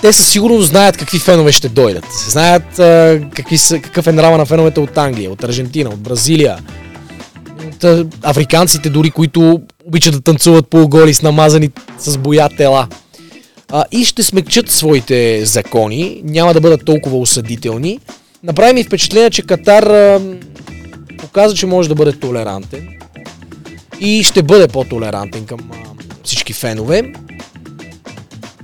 те 0.02 0.12
със 0.12 0.28
сигурност 0.28 0.68
знаят 0.68 0.96
какви 0.96 1.18
фенове 1.18 1.52
ще 1.52 1.68
дойдат. 1.68 2.04
Знаят 2.28 2.78
а, 2.78 3.20
какви 3.34 3.58
са, 3.58 3.78
какъв 3.78 4.06
е 4.06 4.12
нрава 4.12 4.38
на 4.38 4.46
феновете 4.46 4.80
от 4.80 4.98
Англия, 4.98 5.30
от 5.30 5.44
Аржентина, 5.44 5.90
от 5.90 6.00
Бразилия, 6.00 6.58
африканците 8.22 8.90
дори, 8.90 9.10
които 9.10 9.60
обичат 9.84 10.14
да 10.14 10.20
танцуват 10.20 10.68
полуголи 10.68 11.14
с 11.14 11.22
намазани 11.22 11.70
с 11.98 12.18
боя 12.18 12.48
тела. 12.56 12.88
А, 13.72 13.84
и 13.92 14.04
ще 14.04 14.22
смекчат 14.22 14.70
своите 14.70 15.44
закони, 15.44 16.20
няма 16.24 16.54
да 16.54 16.60
бъдат 16.60 16.84
толкова 16.84 17.18
осъдителни. 17.18 17.98
Направи 18.42 18.72
ми 18.72 18.84
впечатление, 18.84 19.30
че 19.30 19.42
Катар 19.42 19.82
а, 19.82 20.20
показа, 21.18 21.54
че 21.54 21.66
може 21.66 21.88
да 21.88 21.94
бъде 21.94 22.12
толерантен 22.12 22.88
и 24.00 24.24
ще 24.24 24.42
бъде 24.42 24.68
по-толерантен 24.68 25.46
към 25.46 25.60
а, 25.72 25.76
всички 26.24 26.52
фенове. 26.52 27.12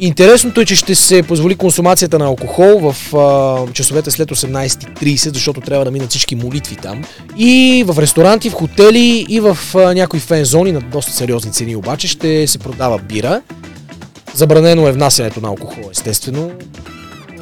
Интересното 0.01 0.61
е, 0.61 0.65
че 0.65 0.77
ще 0.77 0.95
се 0.95 1.23
позволи 1.23 1.55
консумацията 1.55 2.19
на 2.19 2.25
алкохол 2.25 2.93
в 2.93 3.17
а, 3.17 3.73
часовете 3.73 4.11
след 4.11 4.31
18.30, 4.31 5.35
защото 5.35 5.61
трябва 5.61 5.85
да 5.85 5.91
минат 5.91 6.11
всички 6.11 6.35
молитви 6.37 6.77
там. 6.77 7.05
И 7.37 7.85
в 7.87 8.03
ресторанти, 8.03 8.51
в 8.51 8.55
хотели 8.55 9.27
и 9.29 9.41
в 9.41 9.59
а, 9.75 9.95
някои 9.95 10.21
фен 10.21 10.45
зони 10.45 10.73
на 10.73 10.81
доста 10.81 11.13
сериозни 11.13 11.53
цени 11.53 11.77
обаче 11.77 12.09
ще 12.09 12.47
се 12.47 12.59
продава 12.59 12.99
бира. 12.99 13.43
Забранено 14.35 14.89
е 14.89 14.93
внасянето 14.93 15.41
на 15.41 15.49
алкохол, 15.49 15.91
естествено. 15.91 16.51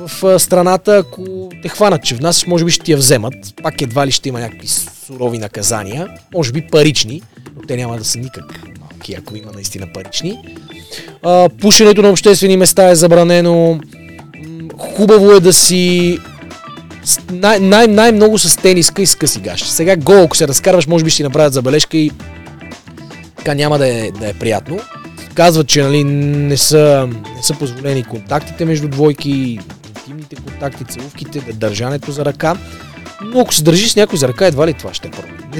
В 0.06 0.24
а, 0.24 0.38
страната, 0.38 0.96
ако 0.96 1.50
те 1.62 1.68
хванат, 1.68 2.04
че 2.04 2.14
внасяш, 2.14 2.46
може 2.46 2.64
би 2.64 2.70
ще 2.70 2.84
ти 2.84 2.92
я 2.92 2.98
вземат. 2.98 3.34
Пак 3.62 3.82
едва 3.82 4.06
ли 4.06 4.10
ще 4.12 4.28
има 4.28 4.40
някакви 4.40 4.68
сурови 5.06 5.38
наказания, 5.38 6.08
може 6.34 6.52
би 6.52 6.66
парични, 6.66 7.22
но 7.56 7.62
те 7.62 7.76
няма 7.76 7.98
да 7.98 8.04
са 8.04 8.18
никак 8.18 8.60
малки, 9.00 9.14
ако 9.18 9.36
има 9.36 9.52
наистина 9.54 9.86
парични. 9.94 10.38
А, 11.22 11.48
пушенето 11.48 12.02
на 12.02 12.10
обществени 12.10 12.56
места 12.56 12.90
е 12.90 12.94
забранено. 12.94 13.80
Хубаво 14.78 15.32
е 15.32 15.40
да 15.40 15.52
си 15.52 16.18
най- 17.32 17.60
най- 17.60 17.86
най-много 17.86 18.38
с 18.38 18.56
тениска 18.56 19.02
и 19.02 19.06
с 19.06 19.14
къси. 19.14 19.40
Сега 19.56 19.96
гол, 19.96 20.22
ако 20.22 20.36
се 20.36 20.48
разкарваш, 20.48 20.86
може 20.86 21.04
би 21.04 21.10
ще 21.10 21.22
направят 21.22 21.52
забележка 21.52 21.96
и 21.96 22.10
така 23.36 23.54
няма 23.54 23.78
да 23.78 23.88
е, 23.88 24.10
да 24.10 24.28
е 24.28 24.34
приятно. 24.34 24.80
Казват, 25.34 25.66
че 25.66 25.82
нали, 25.82 26.04
не, 26.04 26.56
са, 26.56 27.08
не 27.36 27.42
са 27.42 27.54
позволени 27.54 28.04
контактите 28.04 28.64
между 28.64 28.88
двойки, 28.88 29.58
интимните 29.98 30.36
контакти, 30.36 30.84
целувките, 30.84 31.40
държането 31.52 32.12
за 32.12 32.24
ръка. 32.24 32.56
Но 33.24 33.40
ако 33.40 33.54
се 33.54 33.62
държиш 33.62 33.90
с 33.92 33.96
някой 33.96 34.18
за 34.18 34.28
ръка, 34.28 34.46
едва 34.46 34.66
ли 34.66 34.74
това 34.74 34.94
ще 34.94 35.08
е. 35.08 35.10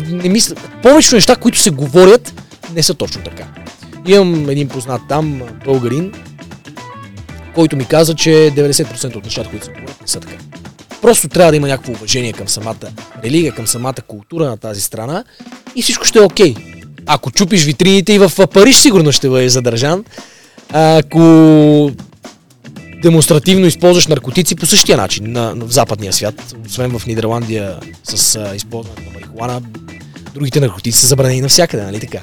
Не, 0.01 0.23
не 0.23 0.29
мисля. 0.29 0.55
Повечето 0.83 1.15
неща, 1.15 1.37
които 1.37 1.59
се 1.59 1.71
говорят, 1.71 2.35
не 2.75 2.83
са 2.83 2.95
точно 2.95 3.23
така. 3.23 3.47
Имам 4.07 4.49
един 4.51 4.69
познат 4.69 5.03
там, 5.09 5.43
българин, 5.65 6.13
който 7.55 7.77
ми 7.77 7.85
каза, 7.85 8.15
че 8.15 8.31
90% 8.31 9.17
от 9.17 9.25
нещата, 9.25 9.51
които 9.51 9.65
се 9.65 9.73
говорят, 9.73 10.01
не 10.01 10.09
са 10.09 10.21
така. 10.21 10.35
Просто 11.03 11.29
трябва 11.29 11.53
да 11.53 11.57
има 11.57 11.69
някакво 11.69 11.93
уважение 11.93 12.33
към 12.33 12.49
самата 12.49 12.77
религия, 13.25 13.55
към 13.55 13.67
самата 13.67 13.95
култура 14.07 14.45
на 14.45 14.57
тази 14.57 14.81
страна 14.81 15.25
и 15.77 15.83
всичко 15.83 16.05
ще 16.05 16.19
е 16.19 16.23
окей. 16.23 16.55
Okay. 16.55 16.85
Ако 17.07 17.31
чупиш 17.31 17.65
витрините 17.65 18.13
и 18.13 18.19
в 18.19 18.47
Париж, 18.47 18.77
сигурно 18.77 19.13
ще 19.13 19.29
бъде 19.29 19.49
задържан. 19.49 20.05
Ако 20.73 21.91
демонстративно 23.03 23.67
използваш 23.67 24.07
наркотици 24.07 24.57
по 24.57 24.67
същия 24.67 24.97
начин 24.97 25.33
на, 25.33 25.55
на, 25.55 25.65
в 25.65 25.73
западния 25.73 26.13
свят, 26.13 26.55
освен 26.67 26.99
в 26.99 27.07
Нидерландия 27.07 27.81
с 28.05 28.51
използването 28.57 29.03
на 29.03 29.11
марихуана, 29.15 29.63
другите 30.35 30.61
наркотици 30.61 31.01
са 31.01 31.07
забранени 31.07 31.41
навсякъде, 31.41 31.83
нали 31.83 32.01
така? 32.01 32.21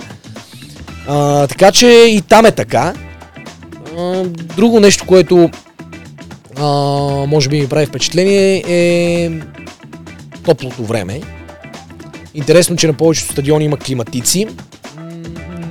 А, 1.08 1.48
така 1.48 1.72
че 1.72 1.88
и 1.88 2.22
там 2.22 2.46
е 2.46 2.52
така. 2.52 2.94
А, 3.98 4.24
друго 4.56 4.80
нещо, 4.80 5.06
което 5.08 5.50
а, 6.58 6.66
може 7.28 7.50
би 7.50 7.62
ми 7.62 7.70
прави 7.70 7.86
впечатление 7.86 8.64
е 8.68 9.32
топлото 10.44 10.84
време. 10.84 11.22
Интересно, 12.34 12.76
че 12.76 12.88
на 12.88 12.94
повечето 12.94 13.32
стадиони 13.32 13.66
има 13.66 13.78
климатици, 13.78 14.48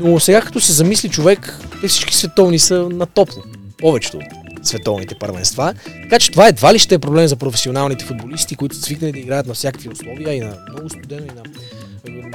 но 0.00 0.20
сега 0.20 0.40
като 0.40 0.60
се 0.60 0.72
замисли 0.72 1.08
човек, 1.08 1.60
те 1.80 1.88
всички 1.88 2.16
световни 2.16 2.58
са 2.58 2.88
на 2.92 3.06
топло. 3.06 3.42
Повечето 3.78 4.18
световните 4.62 5.14
първенства. 5.20 5.74
Така 5.84 6.18
че 6.18 6.30
това 6.30 6.48
едва 6.48 6.74
ли 6.74 6.78
ще 6.78 6.94
е 6.94 6.98
проблем 6.98 7.26
за 7.26 7.36
професионалните 7.36 8.04
футболисти, 8.04 8.56
които 8.56 8.76
са 8.76 8.82
свикнали 8.82 9.12
да 9.12 9.18
играят 9.18 9.46
на 9.46 9.54
всякакви 9.54 9.88
условия 9.88 10.34
и 10.34 10.40
на 10.40 10.56
много 10.72 10.88
студено 10.88 11.26
и 11.26 11.34
на 11.36 11.42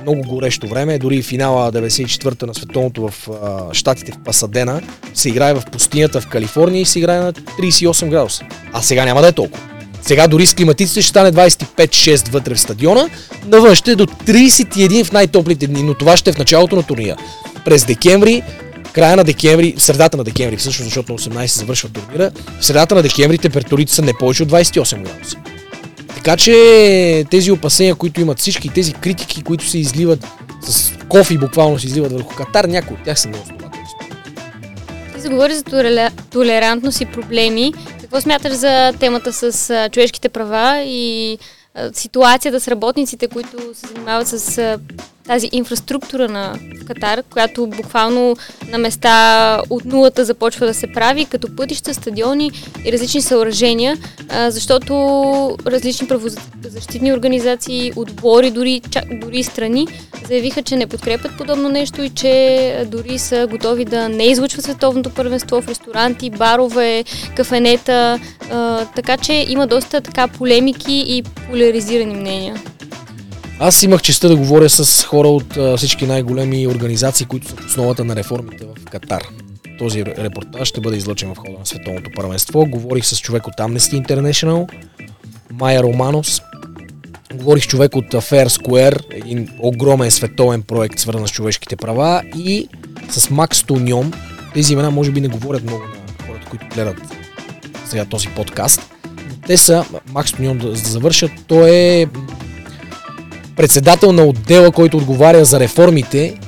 много 0.01 0.21
горещо 0.21 0.67
време. 0.67 0.97
Дори 0.97 1.21
финала 1.21 1.71
94-та 1.71 2.45
на 2.45 2.53
световното 2.53 3.07
в 3.07 3.27
Штатите 3.73 4.11
в 4.11 4.23
Пасадена 4.25 4.81
се 5.13 5.29
играе 5.29 5.53
в 5.53 5.63
пустинята 5.71 6.21
в 6.21 6.27
Калифорния 6.27 6.81
и 6.81 6.85
се 6.85 6.99
играе 6.99 7.19
на 7.19 7.33
38 7.33 8.09
градуса. 8.09 8.43
А 8.73 8.81
сега 8.81 9.05
няма 9.05 9.21
да 9.21 9.27
е 9.27 9.31
толкова. 9.31 9.63
Сега 10.01 10.27
дори 10.27 10.45
с 10.45 10.53
климатиците 10.53 11.01
ще 11.01 11.09
стане 11.09 11.31
25-6 11.31 12.31
вътре 12.31 12.55
в 12.55 12.59
стадиона, 12.59 13.09
навън 13.45 13.75
ще 13.75 13.91
е 13.91 13.95
до 13.95 14.05
31 14.05 15.03
в 15.03 15.11
най-топлите 15.11 15.67
дни, 15.67 15.83
но 15.83 15.93
това 15.93 16.17
ще 16.17 16.29
е 16.29 16.33
в 16.33 16.37
началото 16.37 16.75
на 16.75 16.83
турнира. 16.83 17.15
През 17.65 17.85
декември 17.85 18.43
края 18.93 19.15
на 19.15 19.23
декември, 19.23 19.73
в 19.77 19.81
средата 19.81 20.17
на 20.17 20.23
декември, 20.23 20.57
всъщност, 20.57 20.85
защото 20.85 21.13
на 21.13 21.19
18 21.19 21.45
се 21.45 21.59
завършва 21.59 21.89
турнира, 21.89 22.31
в 22.59 22.65
средата 22.65 22.95
на 22.95 23.01
декември 23.01 23.37
температурите 23.37 23.93
са 23.93 24.01
не 24.01 24.13
повече 24.13 24.43
от 24.43 24.49
28 24.49 25.03
градуса. 25.03 25.37
Така 26.23 26.37
че 26.37 27.25
тези 27.31 27.51
опасения, 27.51 27.95
които 27.95 28.21
имат 28.21 28.39
всички, 28.39 28.69
тези 28.69 28.93
критики, 28.93 29.43
които 29.43 29.69
се 29.69 29.77
изливат 29.77 30.27
с 30.61 30.93
кофи, 31.09 31.37
буквално 31.37 31.79
се 31.79 31.87
изливат 31.87 32.11
върху 32.11 32.35
Катар, 32.35 32.65
някои 32.65 32.95
от 32.95 33.03
тях 33.03 33.19
са 33.19 33.27
много 33.27 33.43
основателни. 33.43 33.87
Ти 35.15 35.21
заговори 35.21 35.55
за 35.55 35.63
толерантност 36.31 37.01
и 37.01 37.05
проблеми. 37.05 37.73
Какво 38.01 38.21
смяташ 38.21 38.53
за 38.53 38.93
темата 38.99 39.33
с 39.51 39.89
човешките 39.91 40.29
права 40.29 40.83
и 40.85 41.37
ситуацията 41.93 42.59
с 42.59 42.67
работниците, 42.67 43.27
които 43.27 43.57
се 43.73 43.87
занимават 43.87 44.27
с 44.27 44.77
тази 45.27 45.49
инфраструктура 45.51 46.29
на 46.29 46.59
Катар, 46.87 47.23
която 47.23 47.67
буквално 47.67 48.35
на 48.69 48.77
места 48.77 49.61
от 49.69 49.85
нулата 49.85 50.25
започва 50.25 50.65
да 50.65 50.73
се 50.73 50.87
прави, 50.87 51.25
като 51.25 51.55
пътища, 51.55 51.93
стадиони 51.93 52.51
и 52.85 52.91
различни 52.91 53.21
съоръжения, 53.21 53.97
защото 54.47 54.93
различни 55.67 56.07
правозащитни 56.07 57.13
организации, 57.13 57.93
отбори, 57.95 58.51
дори, 58.51 58.81
чак, 58.89 59.03
дори 59.21 59.43
страни 59.43 59.87
заявиха, 60.27 60.63
че 60.63 60.75
не 60.75 60.87
подкрепят 60.87 61.37
подобно 61.37 61.69
нещо 61.69 62.01
и 62.01 62.09
че 62.09 62.85
дори 62.87 63.19
са 63.19 63.47
готови 63.51 63.85
да 63.85 64.09
не 64.09 64.23
излучват 64.23 64.65
световното 64.65 65.09
първенство 65.09 65.61
в 65.61 65.67
ресторанти, 65.67 66.29
барове, 66.29 67.03
кафенета, 67.35 68.19
така 68.95 69.17
че 69.17 69.45
има 69.49 69.67
доста 69.67 70.01
така 70.01 70.27
полемики 70.27 71.03
и 71.07 71.23
поляризирани 71.23 72.15
мнения. 72.15 72.55
Аз 73.63 73.83
имах 73.83 74.01
честа 74.01 74.29
да 74.29 74.35
говоря 74.35 74.69
с 74.69 75.05
хора 75.05 75.27
от 75.27 75.57
а, 75.57 75.77
всички 75.77 76.07
най-големи 76.07 76.67
организации, 76.67 77.25
които 77.25 77.47
са 77.47 77.55
в 77.55 77.65
основата 77.65 78.05
на 78.05 78.15
реформите 78.15 78.65
в 78.65 78.85
Катар. 78.85 79.23
Този 79.79 80.05
репортаж 80.05 80.67
ще 80.67 80.81
бъде 80.81 80.97
излъчен 80.97 81.33
в 81.33 81.37
хода 81.37 81.59
на 81.59 81.65
Световното 81.65 82.09
първенство. 82.15 82.65
Говорих 82.65 83.05
с 83.05 83.19
човек 83.19 83.47
от 83.47 83.53
Amnesty 83.53 84.07
International, 84.07 84.69
Майя 85.53 85.83
Романос. 85.83 86.41
Говорих 87.33 87.63
с 87.63 87.67
човек 87.67 87.95
от 87.95 88.05
Fair 88.05 88.47
Square, 88.47 88.99
един 89.11 89.49
огромен 89.59 90.11
световен 90.11 90.61
проект, 90.61 90.99
свързан 90.99 91.27
с 91.27 91.31
човешките 91.31 91.75
права 91.75 92.21
и 92.37 92.67
с 93.09 93.29
Макс 93.29 93.63
Туньон. 93.63 94.13
Тези 94.53 94.73
имена 94.73 94.91
може 94.91 95.11
би 95.11 95.21
не 95.21 95.27
говорят 95.27 95.63
много 95.63 95.83
на 95.83 96.25
хората, 96.27 96.49
които 96.49 96.65
гледат 96.73 97.01
сега 97.85 98.05
този 98.05 98.27
подкаст. 98.27 98.81
Те 99.47 99.57
са, 99.57 99.85
Макс 100.13 100.31
Туньон 100.31 100.57
да 100.57 100.75
завършат, 100.75 101.31
той 101.47 101.69
е 101.69 102.07
председател 103.55 104.11
на 104.11 104.23
отдела, 104.23 104.71
който 104.71 104.97
отговаря 104.97 105.45
за 105.45 105.59
реформите 105.59 106.39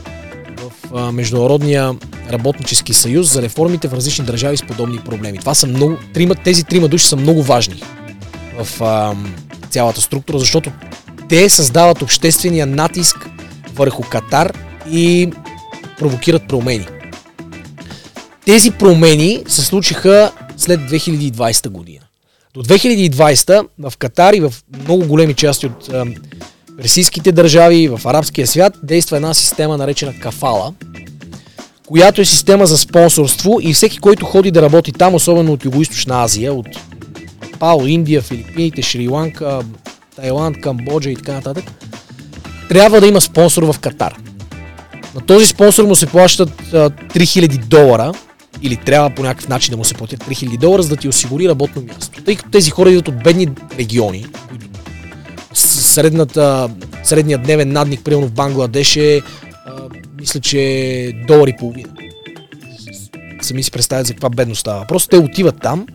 в 0.57 1.11
Международния 1.11 1.95
работнически 2.31 2.93
съюз, 2.93 3.33
за 3.33 3.41
реформите 3.41 3.87
в 3.87 3.93
различни 3.93 4.25
държави 4.25 4.57
с 4.57 4.63
подобни 4.63 4.99
проблеми. 4.99 5.37
Това 5.37 5.53
са 5.53 5.67
много, 5.67 5.97
тези 6.43 6.63
трима 6.63 6.87
души 6.87 7.07
са 7.07 7.15
много 7.15 7.43
важни 7.43 7.83
в 8.59 9.15
цялата 9.69 10.01
структура, 10.01 10.39
защото 10.39 10.71
те 11.29 11.49
създават 11.49 12.01
обществения 12.01 12.65
натиск 12.65 13.29
върху 13.75 14.03
Катар 14.03 14.53
и 14.91 15.31
провокират 15.99 16.47
промени. 16.47 16.87
Тези 18.45 18.71
промени 18.71 19.43
се 19.47 19.61
случиха 19.61 20.31
след 20.57 20.79
2020 20.79 21.69
година. 21.69 22.01
До 22.53 22.63
2020 22.63 23.67
в 23.79 23.93
Катар 23.97 24.33
и 24.33 24.39
в 24.39 24.53
много 24.83 25.07
големи 25.07 25.33
части 25.33 25.65
от 25.65 25.89
персийските 26.77 27.31
държави, 27.31 27.87
в 27.87 28.01
арабския 28.05 28.47
свят 28.47 28.73
действа 28.83 29.17
една 29.17 29.33
система 29.33 29.77
наречена 29.77 30.13
кафала, 30.19 30.73
която 31.87 32.21
е 32.21 32.25
система 32.25 32.65
за 32.65 32.77
спонсорство 32.77 33.59
и 33.61 33.73
всеки, 33.73 33.97
който 33.97 34.25
ходи 34.25 34.51
да 34.51 34.61
работи 34.61 34.91
там, 34.91 35.15
особено 35.15 35.51
от 35.51 35.63
Юго-Источна 35.63 36.23
Азия, 36.23 36.53
от 36.53 36.67
Непал, 37.41 37.81
Индия, 37.85 38.21
Филипините, 38.21 38.81
Шри-Ланка, 38.81 39.61
Тайланд, 40.15 40.61
Камбоджа 40.61 41.09
и 41.09 41.15
така 41.15 41.33
нататък, 41.33 41.63
трябва 42.69 43.01
да 43.01 43.07
има 43.07 43.21
спонсор 43.21 43.63
в 43.63 43.79
Катар. 43.79 44.15
На 45.15 45.21
този 45.21 45.45
спонсор 45.45 45.83
му 45.83 45.95
се 45.95 46.05
плащат 46.05 46.49
3000 46.71 47.57
долара 47.57 48.11
или 48.61 48.75
трябва 48.75 49.09
по 49.09 49.23
някакъв 49.23 49.47
начин 49.47 49.71
да 49.71 49.77
му 49.77 49.83
се 49.83 49.93
платят 49.93 50.23
3000 50.23 50.57
долара, 50.57 50.83
за 50.83 50.89
да 50.89 50.95
ти 50.95 51.07
осигури 51.07 51.49
работно 51.49 51.81
място. 51.81 52.23
Тъй 52.23 52.35
като 52.35 52.49
тези 52.49 52.69
хора 52.69 52.89
идват 52.89 53.07
от 53.07 53.23
бедни 53.23 53.47
региони, 53.79 54.25
които 54.49 54.65
средната, 55.53 56.69
средният 57.03 57.43
дневен 57.43 57.71
надник, 57.71 58.03
примерно 58.03 58.27
в 58.27 58.31
Бангладеш 58.31 58.95
е, 58.95 59.21
мисля, 60.19 60.39
че 60.39 60.59
е 60.59 61.13
долар 61.27 61.47
и 61.47 61.57
половина. 61.59 61.89
Сами 63.41 63.63
си 63.63 63.71
представят 63.71 64.07
за 64.07 64.13
каква 64.13 64.29
бедност 64.29 64.59
става. 64.59 64.85
Просто 64.87 65.09
те 65.09 65.17
отиват 65.17 65.55
там, 65.61 65.85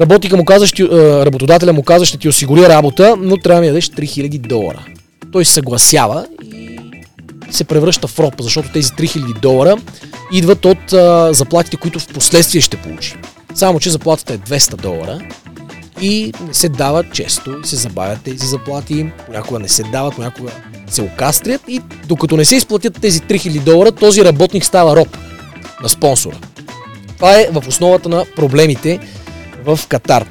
работника 0.00 0.36
му 0.36 0.44
казва, 0.44 0.66
ще, 0.66 0.88
работодателя 1.24 1.72
му 1.72 1.82
казва, 1.82 2.06
ще 2.06 2.18
ти 2.18 2.28
осигури 2.28 2.62
работа, 2.62 3.16
но 3.18 3.36
трябва 3.36 3.60
да 3.60 3.60
ми 3.60 3.66
дадеш 3.66 3.88
3000 3.88 4.38
долара. 4.38 4.86
Той 5.32 5.44
съгласява 5.44 6.26
и 6.54 6.80
се 7.50 7.64
превръща 7.64 8.08
в 8.08 8.18
роб, 8.18 8.34
защото 8.40 8.72
тези 8.72 8.88
3000 8.88 9.40
долара 9.40 9.76
идват 10.32 10.64
от 10.64 10.92
а, 10.92 11.32
заплатите, 11.32 11.76
които 11.76 12.00
в 12.00 12.06
последствие 12.08 12.60
ще 12.60 12.76
получи. 12.76 13.14
Само, 13.54 13.80
че 13.80 13.90
заплатата 13.90 14.34
е 14.34 14.38
200 14.38 14.76
долара 14.76 15.20
и 16.00 16.32
не 16.46 16.54
се 16.54 16.68
дават 16.68 17.12
често 17.12 17.56
и 17.64 17.66
се 17.66 17.76
забавят 17.76 18.22
тези 18.22 18.46
заплати, 18.46 19.12
понякога 19.26 19.60
не 19.60 19.68
се 19.68 19.82
дават, 19.82 20.14
понякога 20.14 20.50
се 20.86 21.02
окастрят 21.02 21.62
и 21.68 21.80
докато 22.06 22.36
не 22.36 22.44
се 22.44 22.56
изплатят 22.56 23.00
тези 23.00 23.20
3000 23.20 23.60
долара, 23.60 23.92
този 23.92 24.24
работник 24.24 24.64
става 24.64 24.96
роб 24.96 25.08
на 25.82 25.88
спонсора. 25.88 26.36
Това 27.16 27.40
е 27.40 27.48
в 27.52 27.68
основата 27.68 28.08
на 28.08 28.24
проблемите 28.36 29.00
в 29.64 29.80
Катар. 29.88 30.26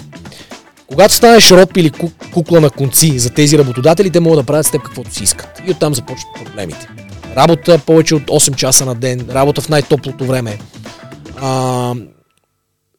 Когато 0.87 1.13
станеш 1.13 1.51
роб 1.51 1.77
или 1.77 1.91
кукла 2.33 2.61
на 2.61 2.69
конци 2.69 3.19
за 3.19 3.29
тези 3.29 3.57
работодатели, 3.57 4.09
те 4.09 4.19
могат 4.19 4.39
да 4.39 4.43
правят 4.43 4.65
с 4.65 4.71
теб 4.71 4.81
каквото 4.81 5.13
си 5.13 5.23
искат. 5.23 5.61
И 5.67 5.71
оттам 5.71 5.93
започват 5.93 6.45
проблемите. 6.45 6.87
Работа 7.35 7.79
повече 7.85 8.15
от 8.15 8.23
8 8.23 8.55
часа 8.55 8.85
на 8.85 8.95
ден, 8.95 9.27
работа 9.31 9.61
в 9.61 9.69
най-топлото 9.69 10.25
време, 10.25 10.57
а, 11.41 11.93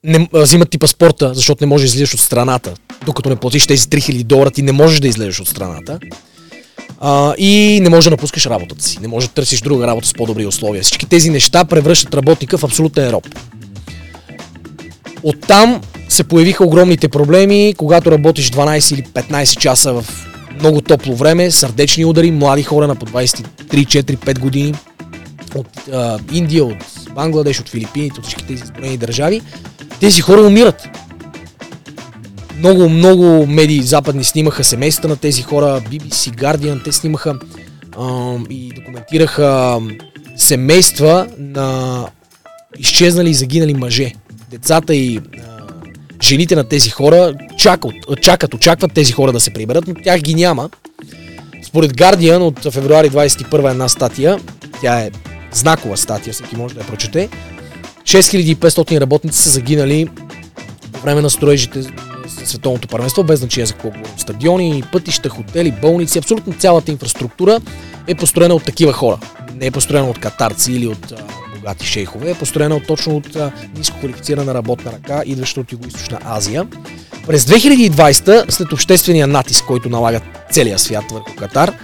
не, 0.07 0.29
взимат 0.33 0.71
ти 0.71 0.79
паспорта, 0.79 1.35
защото 1.35 1.65
не 1.65 1.69
можеш 1.69 1.91
да 1.91 1.95
излезеш 1.95 2.15
от 2.15 2.21
страната. 2.21 2.75
Докато 3.07 3.29
не 3.29 3.37
платиш 3.37 3.67
тези 3.67 3.87
3000 3.87 4.25
долара, 4.25 4.51
ти 4.51 4.63
не 4.63 4.73
можеш 4.73 5.01
да 5.01 5.09
излезеш 5.09 5.41
от 5.41 5.49
страната. 5.49 5.99
А, 7.01 7.35
и 7.39 7.81
не 7.83 7.89
можеш 7.89 8.05
да 8.05 8.11
напускаш 8.11 8.47
работата 8.47 8.85
си. 8.85 8.99
Не 9.01 9.09
можеш 9.09 9.29
да 9.29 9.35
търсиш 9.35 9.61
друга 9.61 9.87
работа 9.87 10.09
с 10.09 10.15
по-добри 10.15 10.47
условия. 10.47 10.83
Всички 10.83 11.07
тези 11.07 11.31
неща 11.31 11.65
превръщат 11.65 12.15
работника 12.15 12.59
в 12.59 12.65
абсолютен 12.65 13.11
роб. 13.11 13.29
Оттам 15.23 15.81
се 16.09 16.25
появиха 16.25 16.65
огромните 16.65 17.09
проблеми, 17.09 17.75
когато 17.77 18.11
работиш 18.11 18.51
12 18.51 18.95
или 18.95 19.03
15 19.03 19.59
часа 19.59 19.93
в 19.93 20.05
много 20.61 20.81
топло 20.81 21.15
време, 21.15 21.51
сърдечни 21.51 22.05
удари, 22.05 22.31
млади 22.31 22.63
хора 22.63 22.87
на 22.87 22.95
по 22.95 23.07
23, 23.07 23.45
4, 23.71 24.17
5 24.17 24.39
години 24.39 24.75
от 25.55 25.89
а, 25.93 26.19
Индия, 26.33 26.65
от 26.65 26.85
Бангладеш, 27.15 27.61
от 27.61 27.69
Филипините, 27.69 28.21
от 28.21 28.27
всички 28.27 28.47
тези 28.47 28.63
изброени 28.63 28.97
държави 28.97 29.43
тези 30.01 30.21
хора 30.21 30.41
умират. 30.41 30.89
Много, 32.59 32.89
много 32.89 33.47
медии 33.47 33.83
западни 33.83 34.25
снимаха 34.25 34.65
семейства 34.65 35.09
на 35.09 35.17
тези 35.17 35.43
хора, 35.43 35.81
BBC, 35.91 36.13
Guardian, 36.13 36.85
те 36.85 36.93
снимаха 36.93 37.39
а, 37.99 38.37
и 38.51 38.73
документираха 38.75 39.81
семейства 40.37 41.27
на 41.39 42.05
изчезнали 42.79 43.31
и 43.31 43.35
загинали 43.35 43.75
мъже. 43.75 44.13
Децата 44.51 44.95
и 44.95 45.17
а, 45.19 45.21
жените 46.23 46.57
на 46.57 46.65
тези 46.65 46.91
хора 46.91 47.35
чакат, 47.59 47.93
чакат, 48.21 48.55
очакват 48.55 48.93
тези 48.93 49.13
хора 49.13 49.33
да 49.33 49.41
се 49.41 49.51
приберат, 49.51 49.87
но 49.87 49.95
тях 49.95 50.21
ги 50.21 50.35
няма. 50.35 50.71
Според 51.63 51.93
Guardian 51.93 52.39
от 52.39 52.73
февруари 52.73 53.11
21 53.11 53.71
една 53.71 53.89
статия, 53.89 54.41
тя 54.81 55.01
е 55.01 55.11
знакова 55.53 55.97
статия, 55.97 56.33
всеки 56.33 56.57
може 56.57 56.75
да 56.75 56.81
я 56.81 56.87
прочете, 56.87 57.29
6500 58.07 59.01
работници 59.01 59.43
са 59.43 59.51
загинали 59.51 60.09
по 60.93 61.01
време 61.01 61.21
на 61.21 61.31
строежите 61.31 61.83
за 61.83 61.91
световното 62.45 62.89
първенство, 62.89 63.25
без 63.25 63.41
значение 63.41 63.67
за 63.67 63.75
говорим. 63.75 64.05
Стадиони, 64.17 64.83
пътища, 64.93 65.29
хотели, 65.29 65.71
болници, 65.83 66.19
абсолютно 66.19 66.53
цялата 66.53 66.91
инфраструктура 66.91 67.61
е 68.07 68.15
построена 68.15 68.55
от 68.55 68.65
такива 68.65 68.93
хора. 68.93 69.19
Не 69.55 69.67
е 69.67 69.71
построена 69.71 70.11
от 70.11 70.19
катарци 70.19 70.73
или 70.73 70.87
от 70.87 71.13
а, 71.13 71.17
богати 71.57 71.87
шейхове, 71.87 72.31
е 72.31 72.35
построена 72.35 72.77
от, 72.77 72.87
точно 72.87 73.17
от 73.17 73.37
а, 73.37 73.53
ниско 73.79 73.99
квалифицирана 73.99 74.55
работна 74.55 74.93
ръка, 74.93 75.23
идваща 75.27 75.61
от 75.61 75.73
Юго-Источна 75.73 76.19
Азия. 76.25 76.67
През 77.27 77.45
2020, 77.45 78.51
след 78.51 78.73
обществения 78.73 79.27
натиск, 79.27 79.65
който 79.65 79.89
налага 79.89 80.21
целия 80.51 80.79
свят 80.79 81.05
върху 81.13 81.37
Катар, 81.37 81.75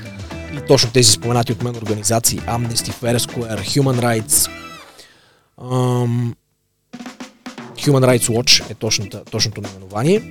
и 0.54 0.66
точно 0.68 0.90
тези 0.90 1.11
споменати 1.11 1.52
от 1.52 1.62
мен 1.62 1.76
организации 1.76 2.38
Amnesty, 2.38 2.92
Fair 3.02 3.18
Square, 3.18 3.61
Human 3.61 4.00
Rights, 4.00 4.50
Um, 5.62 6.35
Human 7.77 8.05
Rights 8.05 8.29
Watch 8.29 8.70
е 8.70 8.75
точното, 8.75 9.20
точното 9.31 9.61
наименование. 9.61 10.22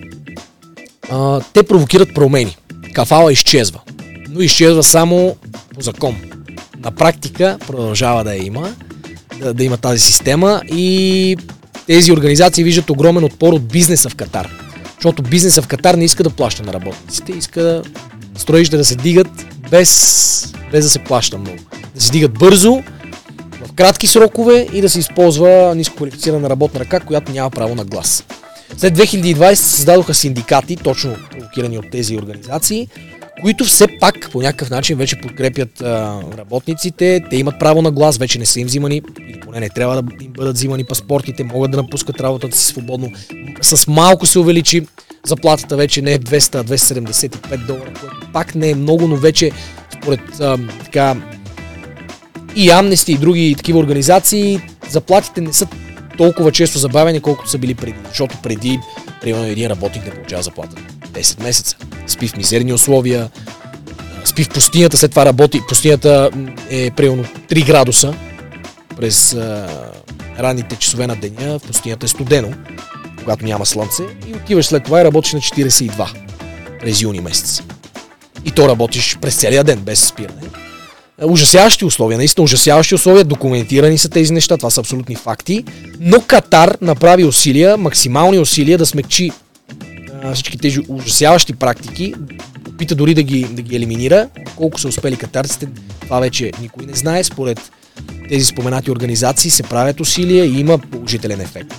Uh, 1.09 1.43
те 1.53 1.63
провокират 1.63 2.13
промени. 2.13 2.57
Кафала 2.93 3.31
изчезва. 3.31 3.81
Но 4.29 4.41
изчезва 4.41 4.83
само 4.83 5.35
по 5.73 5.81
закон. 5.81 6.15
На 6.77 6.91
практика 6.91 7.57
продължава 7.67 8.23
да 8.23 8.35
я 8.35 8.45
има, 8.45 8.75
да, 9.39 9.53
да 9.53 9.63
има 9.63 9.77
тази 9.77 9.99
система 9.99 10.61
и 10.67 11.37
тези 11.87 12.11
организации 12.11 12.63
виждат 12.63 12.89
огромен 12.89 13.23
отпор 13.23 13.53
от 13.53 13.67
бизнеса 13.67 14.09
в 14.09 14.15
Катар. 14.15 14.49
Защото 14.95 15.23
бизнеса 15.23 15.61
в 15.61 15.67
Катар 15.67 15.95
не 15.95 16.05
иска 16.05 16.23
да 16.23 16.29
плаща 16.29 16.63
на 16.63 16.73
работниците, 16.73 17.31
иска 17.31 17.61
да 17.61 17.83
строежите 18.35 18.77
да 18.77 18.85
се 18.85 18.95
дигат 18.95 19.45
без, 19.69 20.53
без 20.71 20.83
да 20.83 20.89
се 20.89 20.99
плаща 20.99 21.37
много. 21.37 21.57
Да 21.95 22.01
се 22.01 22.11
дигат 22.11 22.33
бързо 22.33 22.83
кратки 23.75 24.07
срокове 24.07 24.67
и 24.73 24.81
да 24.81 24.89
се 24.89 24.99
използва 24.99 25.73
нискоквалифицирана 25.75 26.49
работна 26.49 26.79
ръка, 26.79 26.99
която 26.99 27.31
няма 27.31 27.49
право 27.49 27.75
на 27.75 27.85
глас. 27.85 28.23
След 28.77 28.97
2020 28.97 29.53
се 29.53 29.63
създадоха 29.63 30.13
синдикати, 30.13 30.75
точно 30.75 31.15
провокирани 31.31 31.77
от 31.77 31.91
тези 31.91 32.17
организации, 32.17 32.87
които 33.41 33.63
все 33.63 33.87
пак 33.99 34.29
по 34.31 34.41
някакъв 34.41 34.69
начин 34.69 34.97
вече 34.97 35.21
подкрепят 35.21 35.81
а, 35.81 36.19
работниците, 36.37 37.23
те 37.29 37.35
имат 37.35 37.59
право 37.59 37.81
на 37.81 37.91
глас, 37.91 38.17
вече 38.17 38.39
не 38.39 38.45
са 38.45 38.59
им 38.59 38.67
взимани, 38.67 39.01
или 39.29 39.39
поне 39.39 39.59
не 39.59 39.69
трябва 39.69 40.01
да 40.01 40.23
им 40.23 40.31
бъдат 40.31 40.55
взимани 40.55 40.83
паспортите, 40.83 41.43
могат 41.43 41.71
да 41.71 41.77
напускат 41.77 42.21
работата 42.21 42.57
си 42.57 42.65
свободно. 42.65 43.11
С 43.61 43.87
малко 43.87 44.25
се 44.25 44.39
увеличи 44.39 44.85
заплатата 45.25 45.75
вече 45.75 46.01
не 46.01 46.13
е 46.13 46.19
200, 46.19 46.55
а 46.55 46.63
275 46.63 47.65
долара, 47.65 47.93
което 48.01 48.31
пак 48.33 48.55
не 48.55 48.69
е 48.69 48.75
много, 48.75 49.07
но 49.07 49.15
вече 49.15 49.51
според 49.93 50.39
а, 50.39 50.57
така 50.83 51.15
и 52.55 52.69
Amnesty 52.69 53.09
и 53.09 53.17
други 53.17 53.55
такива 53.57 53.79
организации, 53.79 54.61
заплатите 54.89 55.41
не 55.41 55.53
са 55.53 55.67
толкова 56.17 56.51
често 56.51 56.77
забавени, 56.77 57.19
колкото 57.19 57.49
са 57.49 57.57
били 57.57 57.75
преди. 57.75 57.97
Защото 58.07 58.37
преди, 58.43 58.79
примерно, 59.21 59.45
един 59.45 59.67
работник 59.67 60.05
не 60.05 60.11
получава 60.11 60.43
заплата 60.43 60.75
10 61.11 61.43
месеца. 61.43 61.77
Спи 62.07 62.27
в 62.27 62.37
мизерни 62.37 62.73
условия, 62.73 63.29
спи 64.25 64.43
в 64.43 64.49
пустинята, 64.49 64.97
след 64.97 65.11
това 65.11 65.25
работи. 65.25 65.61
Пустинята 65.69 66.29
е 66.69 66.91
примерно 66.91 67.23
3 67.23 67.65
градуса 67.65 68.13
през 68.97 69.33
а, 69.33 69.67
ранните 70.39 70.75
часове 70.75 71.07
на 71.07 71.15
деня, 71.15 71.59
в 71.59 71.67
пустинята 71.67 72.05
е 72.05 72.09
студено, 72.09 72.53
когато 73.19 73.45
няма 73.45 73.65
слънце 73.65 74.03
и 74.27 74.33
отиваш 74.33 74.65
след 74.65 74.83
това 74.83 75.01
и 75.01 75.03
работиш 75.03 75.33
на 75.33 75.39
42 75.39 76.07
през 76.79 77.01
юни 77.01 77.19
месец. 77.21 77.61
И 78.45 78.51
то 78.51 78.69
работиш 78.69 79.17
през 79.21 79.35
целия 79.35 79.63
ден, 79.63 79.79
без 79.79 80.05
спиране. 80.07 80.41
Ужасяващи 81.23 81.85
условия, 81.85 82.17
наистина 82.17 82.43
ужасяващи 82.43 82.95
условия, 82.95 83.23
документирани 83.23 83.97
са 83.97 84.09
тези 84.09 84.33
неща, 84.33 84.57
това 84.57 84.69
са 84.69 84.81
абсолютни 84.81 85.15
факти, 85.15 85.63
но 85.99 86.21
Катар 86.21 86.77
направи 86.81 87.23
усилия, 87.23 87.77
максимални 87.77 88.39
усилия 88.39 88.77
да 88.77 88.85
смекчи 88.85 89.31
а, 90.23 90.33
всички 90.33 90.57
тези 90.57 90.79
ужасяващи 90.89 91.53
практики, 91.53 92.13
опита 92.69 92.95
дори 92.95 93.13
да 93.13 93.23
ги, 93.23 93.43
да 93.43 93.61
ги 93.61 93.75
елиминира. 93.75 94.29
Колко 94.55 94.79
са 94.79 94.87
успели 94.87 95.15
катарците, 95.15 95.67
това 96.01 96.19
вече 96.19 96.51
никой 96.61 96.85
не 96.85 96.93
знае. 96.93 97.23
Според 97.23 97.71
тези 98.29 98.45
споменати 98.45 98.91
организации 98.91 99.51
се 99.51 99.63
правят 99.63 99.99
усилия 99.99 100.45
и 100.45 100.59
има 100.59 100.77
положителен 100.77 101.41
ефект. 101.41 101.75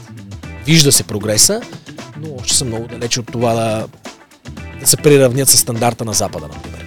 Вижда 0.66 0.92
се 0.92 1.02
прогреса, 1.02 1.61
но 2.20 2.28
още 2.40 2.55
са 2.55 2.64
много 2.64 2.87
далече 2.87 3.20
от 3.20 3.26
това 3.33 3.55
да, 3.55 3.87
да 4.81 4.87
се 4.87 4.96
приравнят 4.96 5.48
с 5.48 5.59
стандарта 5.59 6.05
на 6.05 6.12
Запада, 6.12 6.48
например. 6.55 6.82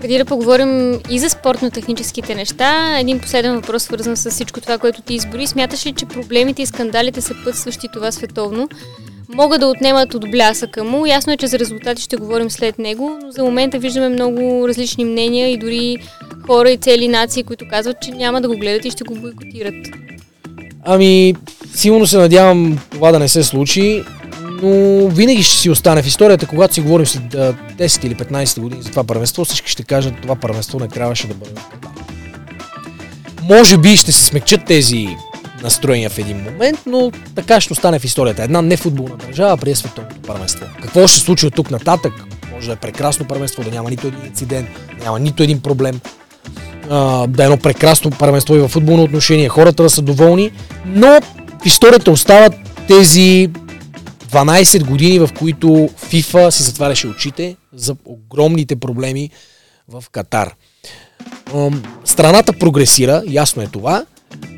Преди 0.00 0.18
да 0.18 0.24
поговорим 0.24 1.00
и 1.10 1.18
за 1.18 1.30
спортно-техническите 1.30 2.34
неща, 2.34 2.98
един 2.98 3.20
последен 3.20 3.54
въпрос, 3.54 3.82
свързан 3.82 4.16
с 4.16 4.30
всичко 4.30 4.60
това, 4.60 4.78
което 4.78 5.02
ти 5.02 5.14
избори. 5.14 5.46
Смяташ 5.46 5.86
ли, 5.86 5.92
че 5.92 6.06
проблемите 6.06 6.62
и 6.62 6.66
скандалите 6.66 7.20
са 7.20 7.34
пътстващи 7.44 7.88
това 7.92 8.12
световно? 8.12 8.68
Могат 9.34 9.60
да 9.60 9.66
отнемат 9.66 10.14
от 10.14 10.30
блясъка 10.30 10.84
му. 10.84 11.06
Ясно 11.06 11.32
е, 11.32 11.36
че 11.36 11.46
за 11.46 11.58
резултати 11.58 12.02
ще 12.02 12.16
говорим 12.16 12.50
след 12.50 12.78
него, 12.78 13.18
но 13.22 13.30
за 13.30 13.44
момента 13.44 13.78
виждаме 13.78 14.08
много 14.08 14.68
различни 14.68 15.04
мнения 15.04 15.52
и 15.52 15.56
дори 15.56 15.96
хора 16.46 16.70
и 16.70 16.76
цели 16.76 17.08
нации, 17.08 17.42
които 17.42 17.64
казват, 17.70 17.96
че 18.02 18.10
няма 18.10 18.40
да 18.40 18.48
го 18.48 18.56
гледат 18.56 18.84
и 18.84 18.90
ще 18.90 19.04
го 19.04 19.14
бойкотират. 19.14 19.86
Ами, 20.84 21.34
силно 21.74 22.06
се 22.06 22.18
надявам 22.18 22.78
това 22.90 23.12
да 23.12 23.18
не 23.18 23.28
се 23.28 23.42
случи 23.42 24.02
но 24.62 25.08
винаги 25.08 25.42
ще 25.42 25.56
си 25.56 25.70
остане 25.70 26.02
в 26.02 26.06
историята, 26.06 26.46
когато 26.46 26.74
си 26.74 26.80
говорим 26.80 27.06
след 27.06 27.22
10 27.22 28.04
или 28.06 28.14
15 28.14 28.60
години 28.60 28.82
за 28.82 28.90
това 28.90 29.04
първенство, 29.04 29.44
всички 29.44 29.70
ще 29.70 29.82
кажат, 29.82 30.14
това 30.22 30.36
първенство 30.36 30.78
не 30.78 30.88
трябваше 30.88 31.26
да 31.26 31.34
бъде 31.34 31.52
в. 31.56 31.64
Може 33.48 33.78
би 33.78 33.96
ще 33.96 34.12
се 34.12 34.24
смекчат 34.24 34.64
тези 34.64 35.08
настроения 35.62 36.10
в 36.10 36.18
един 36.18 36.36
момент, 36.36 36.78
но 36.86 37.10
така 37.34 37.60
ще 37.60 37.72
остане 37.72 37.98
в 37.98 38.04
историята. 38.04 38.42
Една 38.42 38.62
нефутболна 38.62 39.16
държава 39.16 39.56
преди 39.56 39.76
световното 39.76 40.20
първенство. 40.26 40.66
Какво 40.82 41.06
ще 41.06 41.18
се 41.18 41.24
случи 41.24 41.46
от 41.46 41.54
тук 41.54 41.70
нататък? 41.70 42.12
Може 42.52 42.66
да 42.66 42.72
е 42.72 42.76
прекрасно 42.76 43.26
първенство, 43.26 43.62
да 43.62 43.70
няма 43.70 43.90
нито 43.90 44.06
един 44.06 44.26
инцидент, 44.26 44.68
няма 45.02 45.18
нито 45.18 45.42
един 45.42 45.60
проблем. 45.60 46.00
да 47.28 47.36
е 47.38 47.44
едно 47.44 47.56
прекрасно 47.56 48.10
първенство 48.10 48.56
и 48.56 48.58
в 48.58 48.68
футболно 48.68 49.02
отношение, 49.02 49.48
хората 49.48 49.82
да 49.82 49.90
са 49.90 50.02
доволни, 50.02 50.50
но 50.86 51.20
в 51.62 51.66
историята 51.66 52.10
остават 52.10 52.52
тези 52.88 53.50
12 54.36 54.84
години, 54.84 55.18
в 55.18 55.28
които 55.38 55.66
FIFA 56.10 56.50
си 56.50 56.62
затваряше 56.62 57.08
очите 57.08 57.56
за 57.74 57.96
огромните 58.04 58.76
проблеми 58.76 59.30
в 59.88 60.04
Катар. 60.12 60.54
Страната 62.04 62.52
прогресира, 62.52 63.22
ясно 63.26 63.62
е 63.62 63.66
това, 63.66 64.04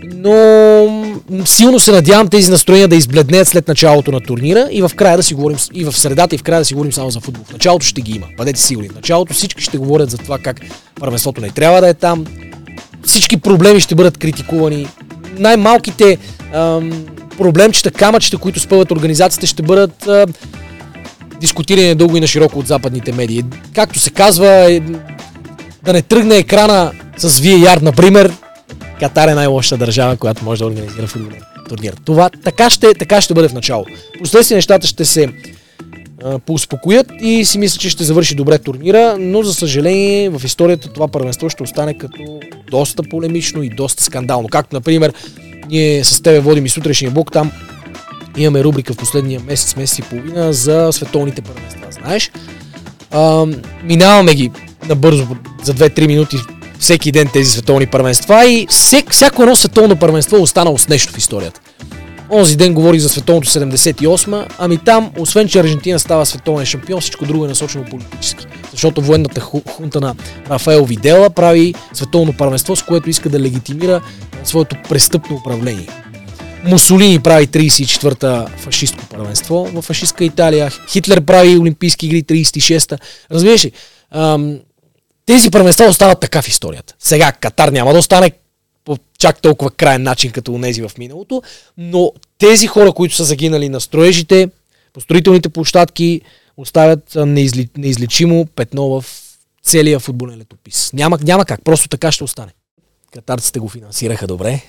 но 0.03 1.45
силно 1.45 1.81
се 1.81 1.93
надявам 1.93 2.29
тези 2.29 2.51
настроения 2.51 2.89
да 2.89 2.97
избледнеят 2.97 3.49
след 3.49 3.69
началото 3.69 4.13
на 4.13 4.21
турнира 4.21 4.69
и 4.71 4.83
в 4.83 4.91
края 4.97 5.17
да 5.17 5.23
си 5.23 5.35
говорим, 5.35 5.59
и 5.75 5.85
в 5.85 5.93
средата 5.93 6.35
и 6.35 6.39
в 6.39 6.43
края 6.43 6.61
да 6.61 6.65
си 6.65 6.75
говорим 6.75 6.93
само 6.93 7.11
за 7.11 7.21
футбол. 7.21 7.45
В 7.45 7.53
началото 7.53 7.87
ще 7.87 8.01
ги 8.01 8.13
има, 8.13 8.27
бъдете 8.37 8.61
сигурни. 8.61 8.89
В 8.89 8.95
началото 8.95 9.35
всички 9.35 9.63
ще 9.63 9.79
говорят 9.79 10.11
за 10.11 10.19
това 10.19 10.39
как 10.39 10.61
първенството 10.95 11.41
не 11.41 11.51
трябва 11.51 11.81
да 11.81 11.89
е 11.89 11.95
там, 11.95 12.27
всички 13.05 13.37
проблеми 13.37 13.81
ще 13.81 13.95
бъдат 13.95 14.19
критикувани, 14.19 14.89
най-малките 15.39 16.19
ам, 16.55 17.07
проблемчета, 17.39 17.91
камъчета, 17.91 18.39
които 18.39 18.61
спъват 18.61 18.91
организацията, 18.91 19.47
ще 19.47 19.63
бъдат 19.63 20.07
а, 20.07 20.27
дискутирани 21.41 21.95
дълго 21.95 22.17
и 22.17 22.21
на 22.21 22.27
широко 22.27 22.59
от 22.59 22.67
западните 22.67 23.13
медии. 23.13 23.45
Както 23.75 23.99
се 23.99 24.11
казва, 24.11 24.73
е, 24.73 24.81
да 25.83 25.93
не 25.93 26.03
тръгне 26.03 26.37
екрана 26.37 26.93
с 27.17 27.31
VAR, 27.31 27.83
например, 27.83 28.33
Катар 29.01 29.29
е 29.29 29.35
най-лошата 29.35 29.77
държава, 29.77 30.17
която 30.17 30.45
може 30.45 30.59
да 30.59 30.67
организира 30.67 31.07
футболен 31.07 31.43
турнир. 31.69 31.95
Това 32.05 32.31
така 32.45 32.71
ще, 32.71 32.95
така 32.95 33.21
ще 33.21 33.35
бъде 33.35 33.49
в 33.49 33.53
начало. 33.53 33.85
Последствие 34.23 34.57
нещата 34.57 34.87
ще 34.87 35.05
се 35.05 35.29
поуспокоят 36.47 37.07
и 37.21 37.45
си 37.45 37.59
мисля, 37.59 37.79
че 37.79 37.91
ще 37.91 38.05
завърши 38.05 38.35
добре 38.35 38.59
турнира, 38.59 39.17
но 39.19 39.43
за 39.43 39.55
съжаление 39.55 40.31
в 40.31 40.45
историята 40.45 40.93
това 40.93 41.09
първенство 41.09 41.51
ще 41.51 41.63
остане 41.63 41.99
като 41.99 42.41
доста 42.71 43.03
полемично 43.03 43.63
и 43.63 43.69
доста 43.69 44.03
скандално. 44.03 44.49
Както, 44.49 44.77
например, 44.77 45.13
ние 45.69 46.05
с 46.05 46.23
тебе 46.23 46.41
водим 46.41 46.67
и 46.67 46.69
сутрешния 46.69 47.11
блок, 47.11 47.33
там 47.33 47.53
имаме 48.37 48.65
рубрика 48.65 48.95
в 48.95 48.97
последния 48.97 49.41
месец, 49.41 49.77
месец 49.77 49.99
и 49.99 50.03
половина 50.03 50.53
за 50.53 50.89
световните 50.93 51.43
първенства, 51.43 51.87
знаеш. 51.91 52.31
А, 53.11 53.47
минаваме 53.85 54.35
ги 54.35 54.51
набързо 54.89 55.27
за 55.63 55.75
2-3 55.75 56.07
минути 56.07 56.37
всеки 56.79 57.13
ден 57.13 57.29
тези 57.33 57.51
световни 57.51 57.87
първенства 57.87 58.47
и 58.47 58.67
всяко 59.11 59.43
едно 59.43 59.57
световно 59.57 59.97
първенство 59.97 60.37
е 60.37 60.41
останало 60.41 60.79
с 60.79 60.89
нещо 60.89 61.13
в 61.13 61.19
историята. 61.19 61.61
Онзи 62.31 62.57
ден 62.57 62.75
говори 62.75 63.01
за 63.01 63.09
световното 63.09 63.49
78, 63.49 64.47
ами 64.59 64.79
там, 64.79 65.13
освен 65.19 65.49
че 65.49 65.61
Аржентина 65.61 65.99
става 65.99 66.27
световен 66.27 66.67
шампион, 66.67 67.01
всичко 67.01 67.27
друго 67.27 67.45
е 67.45 67.49
насочено 67.49 67.85
политически. 67.85 68.47
Защото 68.71 69.03
военната 69.03 69.41
хунта 69.41 70.01
на 70.01 70.15
Рафаел 70.51 70.85
Видела 70.85 71.31
прави 71.31 71.75
световно 71.93 72.33
първенство, 72.33 72.77
с 72.77 72.83
което 72.83 73.11
иска 73.11 73.29
да 73.29 73.41
легитимира 73.41 74.01
своето 74.45 74.77
престъпно 74.89 75.37
управление. 75.37 75.89
Мусолини 76.65 77.21
прави 77.21 77.47
34-та 77.47 78.47
фашистско 78.57 79.07
първенство 79.07 79.69
в 79.75 79.83
фашистска 79.83 80.25
Италия. 80.25 80.73
Хитлер 80.89 81.21
прави 81.21 81.59
Олимпийски 81.59 82.07
игри 82.07 82.23
36-та. 82.23 82.99
Разбираш 83.31 83.65
ли? 83.65 83.73
Тези 85.27 85.51
първенства 85.51 85.87
остават 85.87 86.21
така 86.21 86.43
в 86.43 86.49
историята. 86.49 86.95
Сега 86.99 87.33
Катар 87.33 87.69
няма 87.69 87.93
да 87.93 87.99
остане 87.99 88.31
по 88.89 88.99
чак 89.19 89.41
толкова 89.41 89.71
крайен 89.71 90.03
начин, 90.03 90.33
като 90.33 90.53
унези 90.53 90.83
в 90.83 90.91
миналото, 90.99 91.43
но 91.77 92.13
тези 92.39 92.67
хора, 92.67 92.93
които 92.93 93.15
са 93.15 93.25
загинали 93.25 93.69
на 93.69 93.81
строежите, 93.81 94.51
по 94.93 95.01
строителните 95.01 95.49
площадки, 95.49 96.21
оставят 96.57 97.15
неизли, 97.15 97.69
неизлечимо 97.77 98.47
петно 98.47 98.89
в 98.89 99.05
целия 99.63 99.99
футболен 100.01 100.39
летопис. 100.39 100.93
Няма, 100.93 101.19
няма 101.23 101.45
как, 101.45 101.65
просто 101.65 101.89
така 101.89 102.13
ще 102.13 102.25
остане. 102.25 102.53
Катарците 103.13 103.59
го 103.59 103.69
финансираха 103.69 104.27
добре. 104.27 104.63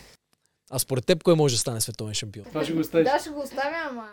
А 0.71 0.79
според 0.79 1.05
теб 1.05 1.23
кой 1.23 1.35
може 1.35 1.55
да 1.55 1.59
стане 1.59 1.81
световен 1.81 2.13
шампион? 2.13 2.45
Това 2.45 2.63
ще 2.63 2.73
го 2.73 2.79
оставиш. 2.79 3.05
Да, 3.05 3.19
ще 3.19 3.29
го 3.29 3.41
оставя, 3.41 3.75
ама 3.89 4.07